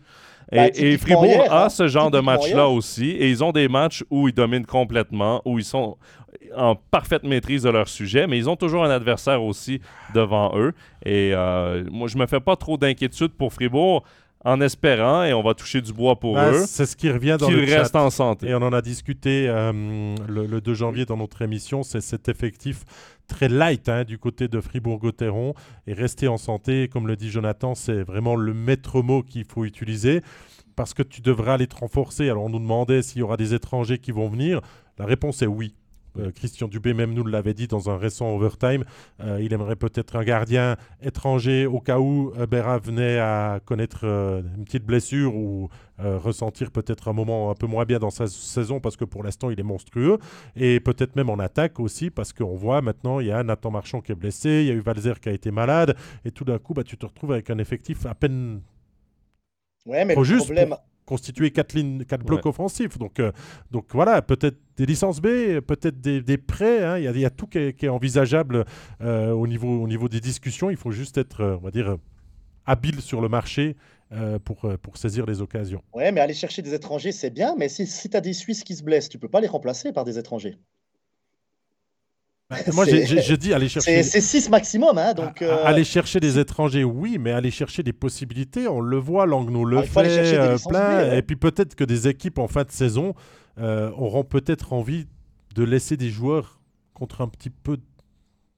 [0.51, 1.69] Et, ben, Fribourg a hein?
[1.69, 5.59] ce genre de match-là aussi, et ils ont des matchs où ils dominent complètement, où
[5.59, 5.97] ils sont
[6.55, 9.79] en parfaite maîtrise de leur sujet, mais ils ont toujours un adversaire aussi
[10.13, 10.73] devant eux.
[11.05, 14.03] Et euh, moi, je me fais pas trop d'inquiétude pour Fribourg
[14.45, 17.35] en espérant, et on va toucher du bois pour Bah, eux, C'est ce qui revient
[17.37, 18.47] dans qu'ils restent en santé.
[18.47, 21.83] Et on en a discuté euh, le, le 2 janvier dans notre émission.
[21.83, 22.85] C'est cet effectif
[23.27, 25.55] très light hein, du côté de Fribourg-Gotteron.
[25.87, 29.65] Et rester en santé, comme le dit Jonathan, c'est vraiment le maître mot qu'il faut
[29.65, 30.21] utiliser.
[30.77, 32.29] Parce que tu devras aller te renforcer.
[32.29, 34.61] Alors on nous demandait s'il y aura des étrangers qui vont venir.
[34.97, 35.75] La réponse est oui.
[36.19, 38.83] Euh, Christian Dubé même nous l'avait dit dans un récent overtime.
[39.21, 44.05] Euh, il aimerait peut-être un gardien étranger au cas où euh, Berra venait à connaître
[44.05, 48.79] une petite blessure ou ressentir peut-être un moment un peu moins bien dans sa saison
[48.79, 50.17] parce que pour l'instant il est monstrueux.
[50.55, 53.99] Et peut-être même en attaque aussi parce qu'on voit maintenant il y a Nathan Marchand
[53.99, 56.57] qui est blessé, il y a eu Valzer qui a été malade et tout d'un
[56.57, 58.61] coup bah, tu te retrouves avec un effectif à peine
[59.85, 60.75] Ouais, mais Faut le juste problème,
[61.09, 62.97] constitué quatre lignes, quatre blocs offensifs.
[62.97, 63.31] Donc, euh,
[63.71, 66.83] donc voilà, peut-être des licences B, peut-être des, des prêts.
[66.85, 66.97] hein.
[66.99, 68.65] Il y, a- il y a tout qui est, qui est envisageable
[69.01, 70.69] euh, au, niveau, au niveau des discussions.
[70.69, 71.97] Il faut juste être, euh, on va dire,
[72.65, 73.75] habile sur le marché
[74.11, 75.81] euh, pour, pour saisir les occasions.
[75.93, 78.63] ouais, mais aller chercher des étrangers, c'est bien, mais si, si tu as des Suisses
[78.63, 80.57] qui se blessent, tu peux pas les remplacer par des étrangers.
[82.73, 84.01] Moi, j'ai dit aller chercher.
[84.01, 85.41] C'est c'est 6 maximum, hein, donc...
[85.41, 89.27] A- euh, Aller chercher des étrangers, oui, mais aller chercher des possibilités, on le voit,
[89.27, 90.97] Langnaud le Ah, fait euh, plein.
[91.09, 91.19] Ouais.
[91.19, 93.13] Et puis peut-être que des équipes en fin de saison
[93.59, 95.05] euh, auront peut-être envie
[95.53, 96.59] de laisser des joueurs
[96.95, 97.77] contre un petit peu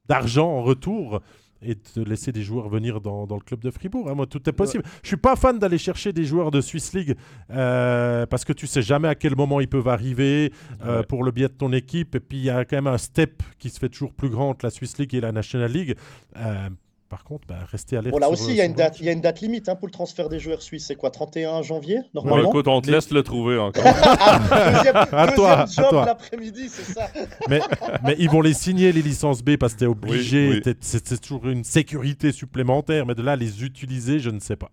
[0.08, 1.22] d'argent en retour
[1.64, 4.10] et de laisser des joueurs venir dans, dans le club de Fribourg.
[4.10, 4.16] hein.
[4.16, 4.84] Moi, tout est possible.
[5.04, 7.16] Je suis pas fan d'aller chercher des joueurs de Swiss League
[7.52, 10.52] euh, parce que tu sais jamais à quel moment ils peuvent arriver
[10.86, 11.06] euh, Ouais.
[11.06, 12.16] pour le biais de ton équipe.
[12.16, 14.50] Et puis, il y a quand même un step qui se fait toujours plus grand
[14.50, 15.96] entre la Swiss League et la National League.
[16.38, 16.70] Euh,
[17.12, 18.14] par contre, bah, restez alerte.
[18.14, 19.00] Bon, là aussi, il y, a une date, match.
[19.02, 20.86] il y a une date limite hein, pour le transfert des joueurs suisses.
[20.88, 23.84] C'est quoi, 31 janvier, normalement écoute, on te laisse le trouver encore.
[23.94, 26.06] Ah, deuxième, À deuxième toi, à job toi.
[26.06, 27.10] l'après-midi, c'est ça.
[27.50, 27.60] mais,
[28.04, 30.48] mais ils vont les signer, les licences B, parce que tu es obligé.
[30.48, 30.62] Oui, oui.
[30.62, 33.06] t'es- C'est c'est toujours une sécurité supplémentaire.
[33.06, 34.72] Mais de là, les utiliser, je ne sais pas.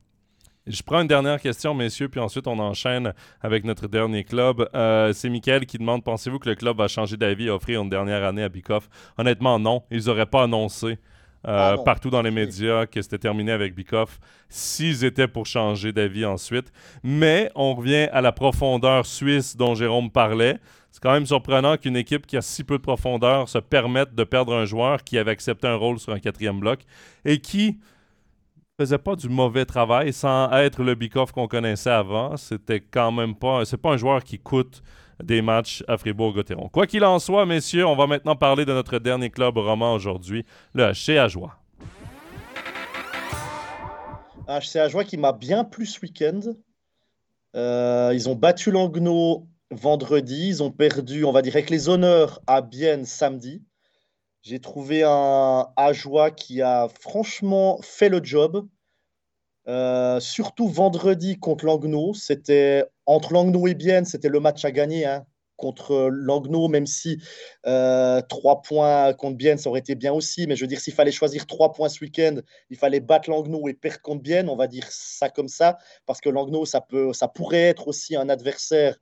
[0.69, 4.69] Je prends une dernière question, messieurs, puis ensuite on enchaîne avec notre dernier club.
[4.75, 7.89] Euh, c'est Michael qui demande Pensez-vous que le club va changer d'avis et offrir une
[7.89, 8.89] dernière année à Bikoff?
[9.17, 9.83] Honnêtement, non.
[9.91, 10.99] Ils n'auraient pas annoncé
[11.47, 14.19] euh, Ah partout dans les médias que c'était terminé avec Bikoff
[14.49, 16.73] s'ils étaient pour changer d'avis ensuite.
[17.03, 20.59] Mais on revient à la profondeur suisse dont Jérôme parlait.
[20.91, 24.25] C'est quand même surprenant qu'une équipe qui a si peu de profondeur se permette de
[24.25, 26.81] perdre un joueur qui avait accepté un rôle sur un quatrième bloc
[27.25, 27.79] et qui
[28.81, 32.37] faisait pas du mauvais travail sans être le Bikoff qu'on connaissait avant.
[32.37, 33.65] C'était quand même pas.
[33.65, 34.83] C'est pas un joueur qui coûte
[35.23, 36.69] des matchs à Fribourg-Gotteron.
[36.69, 40.45] Quoi qu'il en soit, messieurs, on va maintenant parler de notre dernier club roman aujourd'hui,
[40.75, 41.59] le HC Ajoie.
[44.49, 46.41] HC qui m'a bien plu ce week-end.
[47.55, 50.49] Euh, ils ont battu Langnau vendredi.
[50.49, 53.63] Ils ont perdu, on va dire, avec les honneurs à Bienne samedi.
[54.43, 58.67] J'ai trouvé un Ajoie qui a franchement fait le job.
[59.69, 62.15] Euh, surtout vendredi contre Langnau.
[62.15, 67.21] C'était entre Langnau et Bienne, c'était le match à gagner hein, contre Langnau, même si
[67.67, 70.47] euh, trois points contre Bienne, ça aurait été bien aussi.
[70.47, 72.37] Mais je veux dire, s'il fallait choisir trois points ce week-end,
[72.71, 76.21] il fallait battre Langnau et perdre contre Bienne, on va dire ça comme ça, parce
[76.23, 78.97] que Langnau, ça, ça pourrait être aussi un adversaire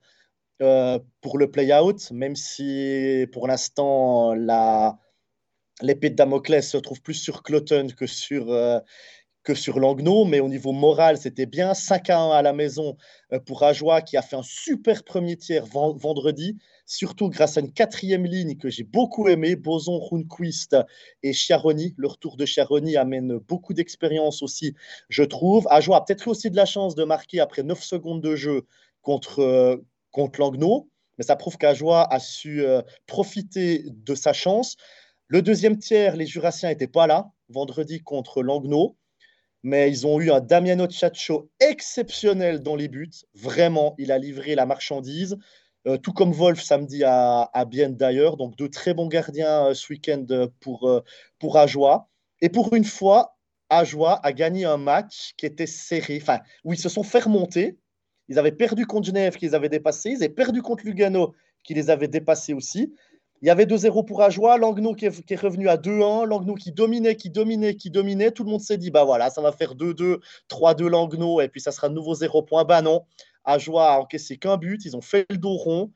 [0.61, 4.97] euh, pour le play-out, même si pour l'instant, la,
[5.81, 8.79] l'épée de Damoclès se trouve plus sur Cloton que sur, euh,
[9.47, 12.97] que sur Langnau, mais au niveau moral, c'était bien 5 à 1 à la maison
[13.31, 17.61] euh, pour Ajoie qui a fait un super premier tiers ven- vendredi, surtout grâce à
[17.61, 20.75] une quatrième ligne que j'ai beaucoup aimée, Boson, Runquist
[21.23, 21.93] et Chiaroni.
[21.95, 24.75] Le retour de Chiaroni amène beaucoup d'expérience aussi,
[25.07, 25.65] je trouve.
[25.69, 28.65] Ajoie a peut-être eu aussi de la chance de marquer après 9 secondes de jeu
[29.01, 29.77] contre, euh,
[30.11, 30.51] contre
[31.17, 34.75] mais ça prouve qu'Ajoie a su euh, profiter de sa chance.
[35.29, 38.97] Le deuxième tiers, les Jurassiens n'étaient pas là vendredi contre Langnau,
[39.67, 43.11] mais ils ont eu un Damiano Ciaccio exceptionnel dans les buts.
[43.33, 45.35] Vraiment, il a livré la marchandise,
[45.87, 48.37] euh, tout comme Wolf samedi à, à Bienne d'ailleurs.
[48.37, 51.01] Donc, deux très bons gardiens euh, ce week-end euh, pour, euh,
[51.37, 52.07] pour Ajoie.
[52.39, 53.35] Et pour une fois,
[53.69, 57.77] Ajoie a gagné un match qui était serré, enfin, où ils se sont fait remonter.
[58.29, 60.11] Ils avaient perdu contre Genève, qu'ils avaient dépassé.
[60.11, 62.93] Ils avaient perdu contre Lugano, qui les avait dépassés aussi.
[63.41, 67.15] Il y avait 2-0 pour Ajoie, Langnau qui est, revenu à 2-1, Langnau qui dominait,
[67.15, 68.31] qui dominait, qui dominait.
[68.31, 70.19] Tout le monde s'est dit, bah voilà, ça va faire 2-2,
[70.49, 72.63] 3-2 Langnau, et puis ça sera de nouveau 0 point.
[72.65, 73.05] Bah non,
[73.43, 75.91] Ajoie a encaissé qu'un but, ils ont fait le dos rond.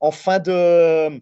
[0.00, 1.20] En fin de,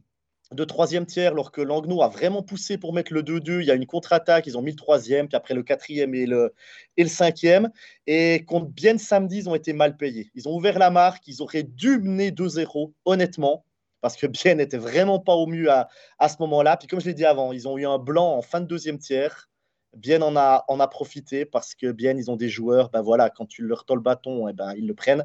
[0.68, 3.74] troisième tiers, alors que Langnau a vraiment poussé pour mettre le 2-2, il y a
[3.74, 6.54] une contre-attaque, ils ont mis le troisième, puis après le quatrième et le,
[6.96, 7.70] et le cinquième.
[8.06, 10.30] Et contre Bienne samedi, ils ont été mal payés.
[10.36, 13.65] Ils ont ouvert la marque, ils auraient dû mener 2-0, honnêtement
[14.06, 15.88] parce que Bien n'était vraiment pas au mieux à,
[16.20, 16.76] à ce moment-là.
[16.76, 18.98] Puis comme je l'ai dit avant, ils ont eu un blanc en fin de deuxième
[18.98, 19.48] tiers.
[19.96, 23.30] Bien en a, en a profité parce que bien ils ont des joueurs, ben voilà,
[23.30, 25.24] quand tu leur tends le bâton, et eh ben, ils le prennent.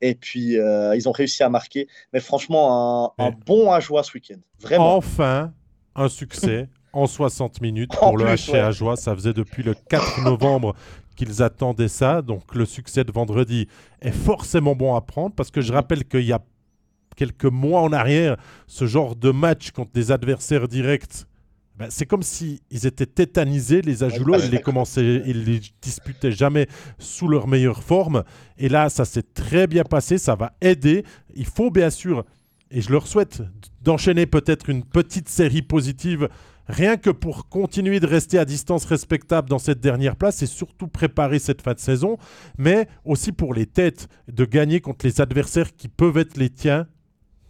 [0.00, 1.88] Et puis euh, ils ont réussi à marquer.
[2.14, 4.40] Mais franchement, un, bon Ajoie ce week-end.
[4.60, 4.96] Vraiment.
[4.96, 5.52] Enfin,
[5.94, 8.96] un succès en 60 minutes pour le HC Ajoie.
[8.96, 10.74] Ça faisait depuis le 4 novembre
[11.16, 12.22] qu'ils attendaient ça.
[12.22, 13.68] Donc le succès de vendredi
[14.00, 16.40] est forcément bon à prendre parce que je rappelle qu'il y a
[17.22, 21.26] quelques mois en arrière, ce genre de match contre des adversaires directs
[21.78, 26.66] ben, c'est comme s'ils étaient tétanisés, les Ajoulois, ils les commençaient, ils les disputaient jamais
[26.98, 28.24] sous leur meilleure forme.
[28.58, 31.02] Et là, ça s'est très bien passé, ça va aider.
[31.34, 32.24] Il faut bien sûr,
[32.70, 33.42] et je leur souhaite
[33.80, 36.28] d'enchaîner peut-être une petite série positive,
[36.66, 40.88] rien que pour continuer de rester à distance respectable dans cette dernière place et surtout
[40.88, 42.18] préparer cette fin de saison,
[42.58, 46.86] mais aussi pour les têtes, de gagner contre les adversaires qui peuvent être les tiens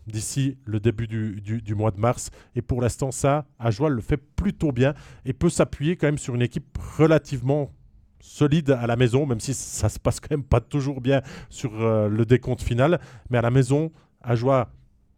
[0.07, 2.30] d'ici le début du, mois de mars.
[2.55, 4.94] Et pour l'instant, ça, Ajoie le fait plutôt bien
[5.24, 7.72] et peut s'appuyer quand même sur une équipe relativement
[8.20, 11.80] solide à la maison, même si ça se passe quand même pas toujours bien sur
[11.80, 13.00] euh, le décompte final.
[13.30, 14.70] Mais à la maison, Ajoie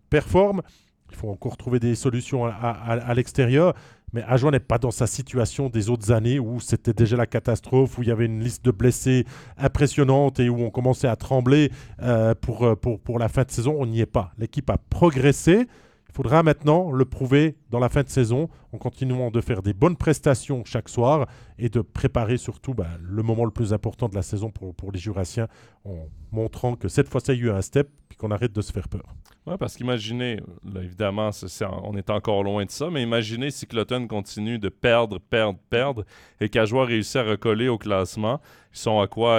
[0.09, 0.63] performe.
[1.11, 3.75] Il faut encore trouver des solutions à l'extérieur.
[4.15, 7.99] Mais Ajoie n'est pas dans sa situation des autres années où c'était déjà la catastrophe,
[7.99, 9.25] où il y avait une liste de blessés
[9.59, 13.75] impressionnante et où on commençait à trembler euh, pour, euh, pour, la fin de saison.
[13.77, 14.31] On n'y est pas.
[14.39, 15.67] L'équipe a progressé.
[16.09, 19.75] Il faudra maintenant le prouver dans la fin de saison en continuant de faire des
[19.75, 21.27] bonnes prestations chaque soir
[21.59, 24.93] et de préparer surtout bah, le moment le plus important de la saison pour, pour
[24.93, 25.49] les Jurassiens
[25.85, 28.71] en montrant que cette fois, ça a eu un step et qu'on arrête de se
[28.71, 29.13] faire peur.
[29.47, 30.41] Oui, parce qu'imaginez,
[30.75, 31.29] évidemment,
[31.83, 36.05] on est encore loin de ça, mais imaginez si Cloton continue de perdre, perdre, perdre,
[36.41, 38.41] et qu'Ajoie réussit à recoller au classement.
[38.73, 39.37] Ils sont à quoi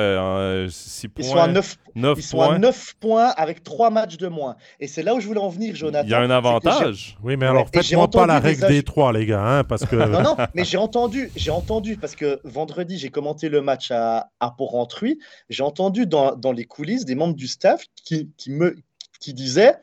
[0.70, 1.78] 6 euh, points Ils sont à 9,
[2.18, 4.58] ils sont à 9 points avec 3 matchs de moins.
[4.80, 6.06] Et c'est là où je voulais en venir, Jonathan.
[6.06, 7.18] Il y a un avantage.
[7.24, 9.96] Oui, mais alors faites-moi pas la règle des 3, les gars, hein, parce que...
[10.12, 14.30] non, non, mais j'ai entendu, j'ai entendu, parce que vendredi, j'ai commenté le match à,
[14.40, 15.18] à Port-Rentruy,
[15.50, 18.76] j'ai entendu dans, dans, les coulisses des membres du staff qui, qui me,
[19.20, 19.76] qui disaient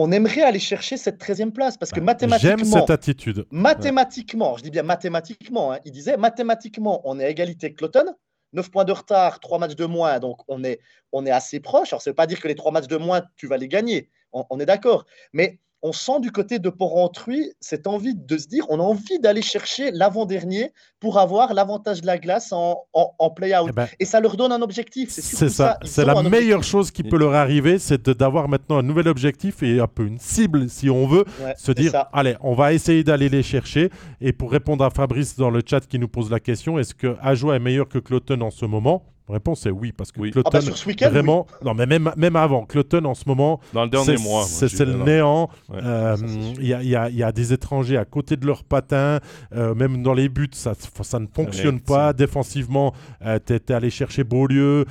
[0.00, 2.56] on aimerait aller chercher cette 13e place parce que mathématiquement.
[2.56, 3.46] J'aime cette attitude.
[3.50, 8.14] Mathématiquement, je dis bien mathématiquement, hein, il disait mathématiquement, on est à égalité avec Cloton,
[8.52, 10.78] 9 points de retard, 3 matchs de moins, donc on est,
[11.10, 11.92] on est assez proche.
[11.92, 13.66] Alors, ça ne veut pas dire que les 3 matchs de moins, tu vas les
[13.66, 15.04] gagner, on est d'accord.
[15.32, 19.18] Mais on sent du côté de Porrentruy cette envie de se dire on a envie
[19.20, 23.68] d'aller chercher l'avant-dernier pour avoir l'avantage de la glace en, en, play-out.
[23.68, 25.10] Eh ben, et ça leur donne un objectif.
[25.10, 25.78] C'est ça.
[25.84, 29.78] C'est la meilleure chose qui peut leur arriver, c'est d'avoir maintenant un nouvel objectif et
[29.78, 31.24] un peu une cible, si on veut.
[31.56, 33.90] se dire allez, on va essayer d'aller les chercher.
[34.20, 37.16] Et pour répondre à Fabrice dans le chat qui nous pose la question est-ce que
[37.20, 39.04] Ajoa est meilleur que Cloton en ce moment?
[39.28, 40.30] La réponse est oui, parce que oui.
[40.30, 43.90] Cloton, ah bah vraiment, non mais même, même avant, Cloton en ce moment, dans le
[43.90, 45.50] dernier mois, c'est le néant.
[45.72, 46.16] Euh,
[46.58, 49.20] il y, a, y, a, des étrangers à côté de leurs patins,
[49.54, 50.72] euh, même dans les buts, ça,
[51.02, 52.12] ça ne fonctionne pas.
[52.12, 54.86] Défensivement, euh, tu es, allé chercher Beaulieu,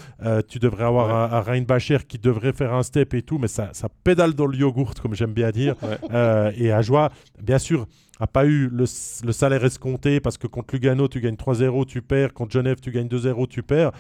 [0.48, 3.70] tu devrais avoir un, un Bacher qui devrait faire un step et tout, mais ça,
[3.74, 5.76] ça pédale dans le yogourt, comme j'aime bien dire.
[6.56, 7.10] et à joie,
[7.42, 7.88] bien sûr
[8.20, 8.86] n'a pas eu le,
[9.26, 12.34] le, salaire escompté parce que contre Lugano, tu gagnes 3-0, tu perds.
[12.34, 13.92] Contre Genève, tu gagnes 2-0, tu perds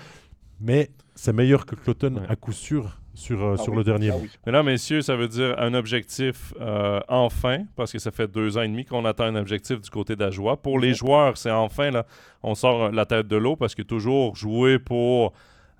[0.59, 4.17] mais c'est meilleur que Cloton à coup sûr sur, euh, ah sur le dernier ah
[4.45, 8.57] Mais là, messieurs, ça veut dire un objectif euh, enfin, parce que ça fait deux
[8.57, 10.61] ans et demi qu'on attend un objectif du côté d'Ajoie.
[10.61, 12.05] Pour les joueurs, c'est enfin, là,
[12.43, 15.33] on sort la tête de l'eau parce que toujours jouer pour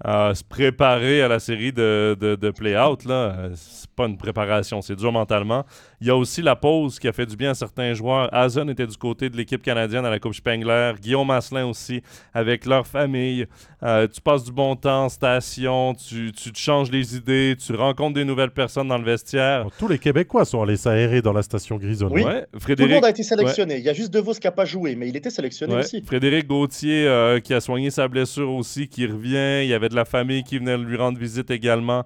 [0.06, 4.82] se préparer à la série de, de, de play-out, là, euh, c'est pas une préparation,
[4.82, 5.66] c'est dur mentalement.
[6.00, 8.32] Il y a aussi la pause qui a fait du bien à certains joueurs.
[8.32, 10.94] Hazen était du côté de l'équipe canadienne à la Coupe Spengler.
[11.02, 12.04] Guillaume Asselin aussi,
[12.36, 13.48] avec leur famille.
[13.82, 17.74] Euh, tu passes du bon temps en station, tu, tu te changes les idées, tu
[17.74, 19.68] rencontres des nouvelles personnes dans le vestiaire.
[19.80, 22.24] tous les Québécois sont allés s'aérer dans la station grisonnée.
[22.24, 22.78] Oui, Frédéric...
[22.78, 23.78] tout le monde a été sélectionné.
[23.78, 26.04] Il y a juste De Vos qui n'a pas joué, mais il était sélectionné aussi.
[26.04, 29.64] Frédéric Gauthier, euh, qui a soigné sa blessure aussi, qui revient.
[29.64, 32.06] Il y avait de la famille qui venait lui rendre visite également.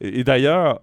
[0.00, 0.80] Et, d'ailleurs,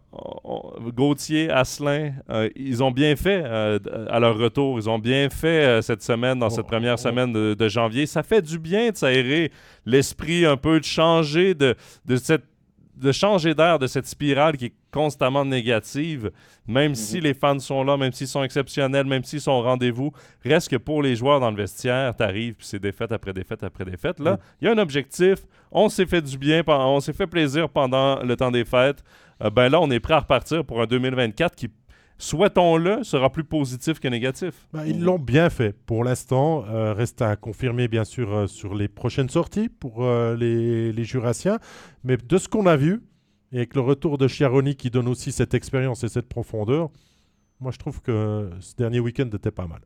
[0.93, 4.77] Gauthier, Asselin, euh, ils ont bien fait euh, à leur retour.
[4.77, 8.05] Ils ont bien fait euh, cette semaine, dans cette première semaine de, janvier.
[8.05, 9.51] Ça fait du bien de s'aérer
[9.85, 12.43] l'esprit un peu, de changer de, de cette
[12.95, 16.31] de changer d'air de cette spirale qui est constamment négative,
[16.67, 16.95] même mhm.
[16.95, 20.11] si les fans sont là, même s'ils sont exceptionnels, même s'ils sont au rendez-vous,
[20.43, 23.85] reste que pour les joueurs dans le vestiaire, t'arrives, puis c'est défaite après défaite après
[23.85, 24.19] défaite.
[24.19, 25.39] Là, il y a un objectif,
[25.71, 29.03] on s'est fait du bien, on s'est fait plaisir pendant le temps des fêtes.
[29.43, 31.69] Euh, ben là, on est prêt à repartir pour un 2024 qui
[32.17, 34.67] souhaitons-le, sera plus positif que négatif.
[34.73, 36.65] Bah, ils l'ont bien fait pour l'instant.
[36.67, 41.03] Euh, reste à confirmer, bien sûr, euh, sur les prochaines sorties pour euh, les, les,
[41.03, 41.59] Jurassiens.
[42.03, 43.01] Mais de ce qu'on a vu,
[43.51, 46.89] et avec le retour de Chiaroni qui donne aussi cette expérience et cette profondeur,
[47.59, 49.81] moi je trouve que ce dernier week-end était pas mal.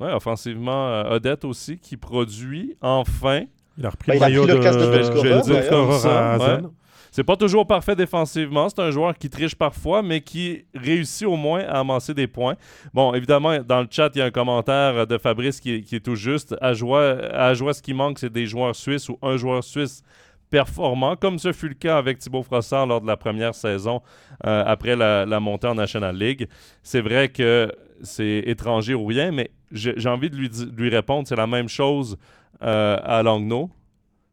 [0.00, 3.42] Ouais, offensivement, euh, Odette aussi, qui produit enfin.
[3.78, 6.70] Il a repris Bah, le maillot le de, casque de
[7.12, 8.68] C'est pas toujours parfait défensivement.
[8.68, 12.56] C'est un joueur qui triche parfois, mais qui réussit au moins à amasser des points.
[12.94, 15.94] Bon, évidemment, dans le chat, il y a un commentaire de Fabrice qui, est- qui
[15.96, 16.56] est tout juste.
[16.60, 17.02] À joie,
[17.32, 20.02] à joie, ce qui manque, c'est des joueurs suisses ou un joueur suisse
[20.48, 24.00] performant, comme ce fut le cas avec Thibaut Frossard lors de la première saison
[24.46, 26.48] euh, après la, la montée en National League.
[26.82, 27.70] C'est vrai que
[28.02, 31.46] c'est étranger ou rien, mais j'ai envie de lui, di- de lui répondre, c'est la
[31.46, 32.16] même chose
[32.62, 33.70] euh, à Langnaud.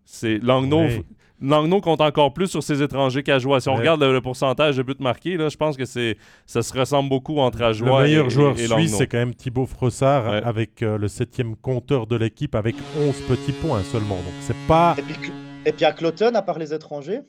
[0.06, 1.06] C'est Langnaud, Oui.
[1.42, 3.62] Langnaud compte encore plus sur ses étrangers qu'Ajoie.
[3.62, 3.80] Si on Ouais.
[3.80, 7.10] regarde le, le pourcentage de buts marqués, là, je pense que c'est ça se ressemble
[7.10, 10.30] beaucoup entre Le Ajoie meilleur et, joueur et, et suisse, c'est quand même Thibaut Frossard,
[10.32, 10.42] Ouais.
[10.44, 14.16] avec euh, le septième compteur de l'équipe, avec 11 petits points seulement.
[14.18, 14.96] Donc c'est pas...
[14.98, 15.32] Et puis,
[15.66, 17.22] et puis à Cloton, à part les étrangers,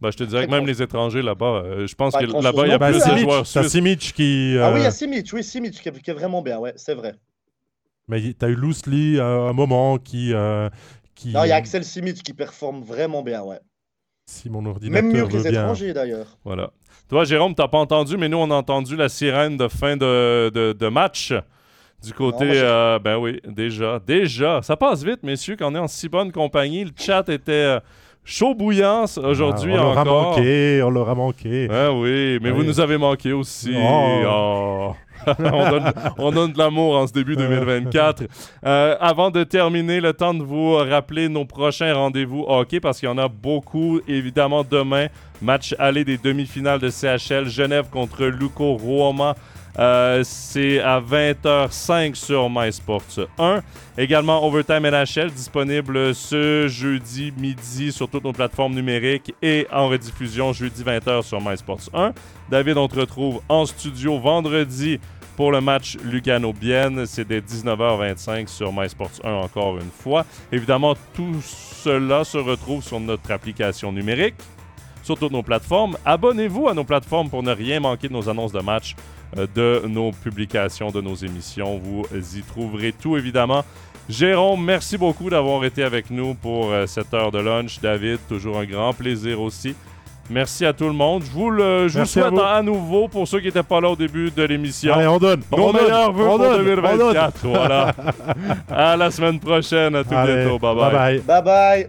[0.00, 2.66] Ben, je te dirais que même les étrangers là-bas, euh, je pense Pas que là-bas,
[2.66, 3.72] il y a Bah, plus de joueurs Simic, t'as suisses.
[3.72, 4.56] Simic qui...
[4.60, 6.58] Ah oui, il y euh, a Simic, oui, Simic qui est, qui est vraiment bien,
[6.58, 7.14] ouais, c'est vrai.
[8.08, 10.34] Mais t'as eu Loosely à un moment qui...
[10.34, 10.68] euh,
[11.14, 11.32] qui...
[11.32, 13.60] Non, il y a Axel Simic qui performe vraiment bien, ouais.
[14.26, 16.38] Si mon ordinateur Même mieux que les étrangers d'ailleurs.
[16.44, 16.70] Voilà.
[17.08, 20.50] Toi, Jérôme, t'as pas entendu, mais nous, on a entendu la sirène de fin de,
[20.54, 21.34] de, de match.
[22.02, 24.60] Du côté, Non, moi, j'ai- euh, ben oui, déjà, déjà.
[24.62, 26.84] Ça passe vite, messieurs, quand on est en si bonne compagnie.
[26.84, 27.80] Le chat était euh,
[28.24, 30.22] chaud bouillant c- aujourd'hui Ah, on leur a encore.
[30.36, 31.68] manqué, on leur a manqué.
[31.70, 33.74] Ah oui, mais vous nous avez manqué aussi.
[33.76, 34.22] Oh.
[34.26, 34.94] Oh.
[35.38, 38.24] on, donne, on donne de l'amour en ce début 2024.
[38.66, 43.08] Euh, avant de terminer, le temps de vous rappeler nos prochains rendez-vous hockey parce qu'il
[43.08, 44.00] y en a beaucoup.
[44.06, 45.06] Évidemment, demain,
[45.40, 49.34] match aller des demi-finales de CHL, Genève contre Luco Roma.
[49.78, 53.62] Euh, c'est à 20h05 sur MySports 1.
[53.98, 60.52] Également Overtime NHL disponible ce jeudi midi sur toutes nos plateformes numériques et en rediffusion
[60.52, 62.12] jeudi 20h sur MySports 1.
[62.50, 65.00] David, on te retrouve en studio vendredi
[65.36, 67.06] pour le match Lugano-Bienne.
[67.06, 70.24] C'est dès 19h25 sur MySports 1 encore une fois.
[70.52, 74.34] Évidemment, tout cela se retrouve sur notre application numérique,
[75.04, 75.96] sur toutes nos plateformes.
[76.04, 78.96] Abonnez-vous à nos plateformes pour ne rien manquer de nos annonces de match,
[79.38, 81.78] euh, de nos publications, de nos émissions.
[81.78, 82.04] Vous
[82.36, 83.62] y trouverez tout, évidemment.
[84.08, 87.80] Jérôme, merci beaucoup d'avoir été avec nous pour euh, cette heure de lunch.
[87.80, 89.74] David, toujours un grand plaisir aussi.
[90.30, 91.22] Merci à tout le monde.
[91.22, 92.40] Je vous, le, je vous Merci à souhaite vous.
[92.40, 95.42] à, nouveau, pour ceux qui n'étaient pas là au début de l'émission, Allez, on donne.
[95.54, 96.64] nos on donne, meilleurs vœux on pour donne, on donne.
[96.76, 97.46] 2024.
[97.46, 97.94] Voilà.
[98.70, 99.94] à la semaine prochaine.
[99.96, 100.58] À tout Allez, bientôt.
[100.58, 100.74] bye.
[100.74, 101.18] bye bye.
[101.20, 101.88] Bye bye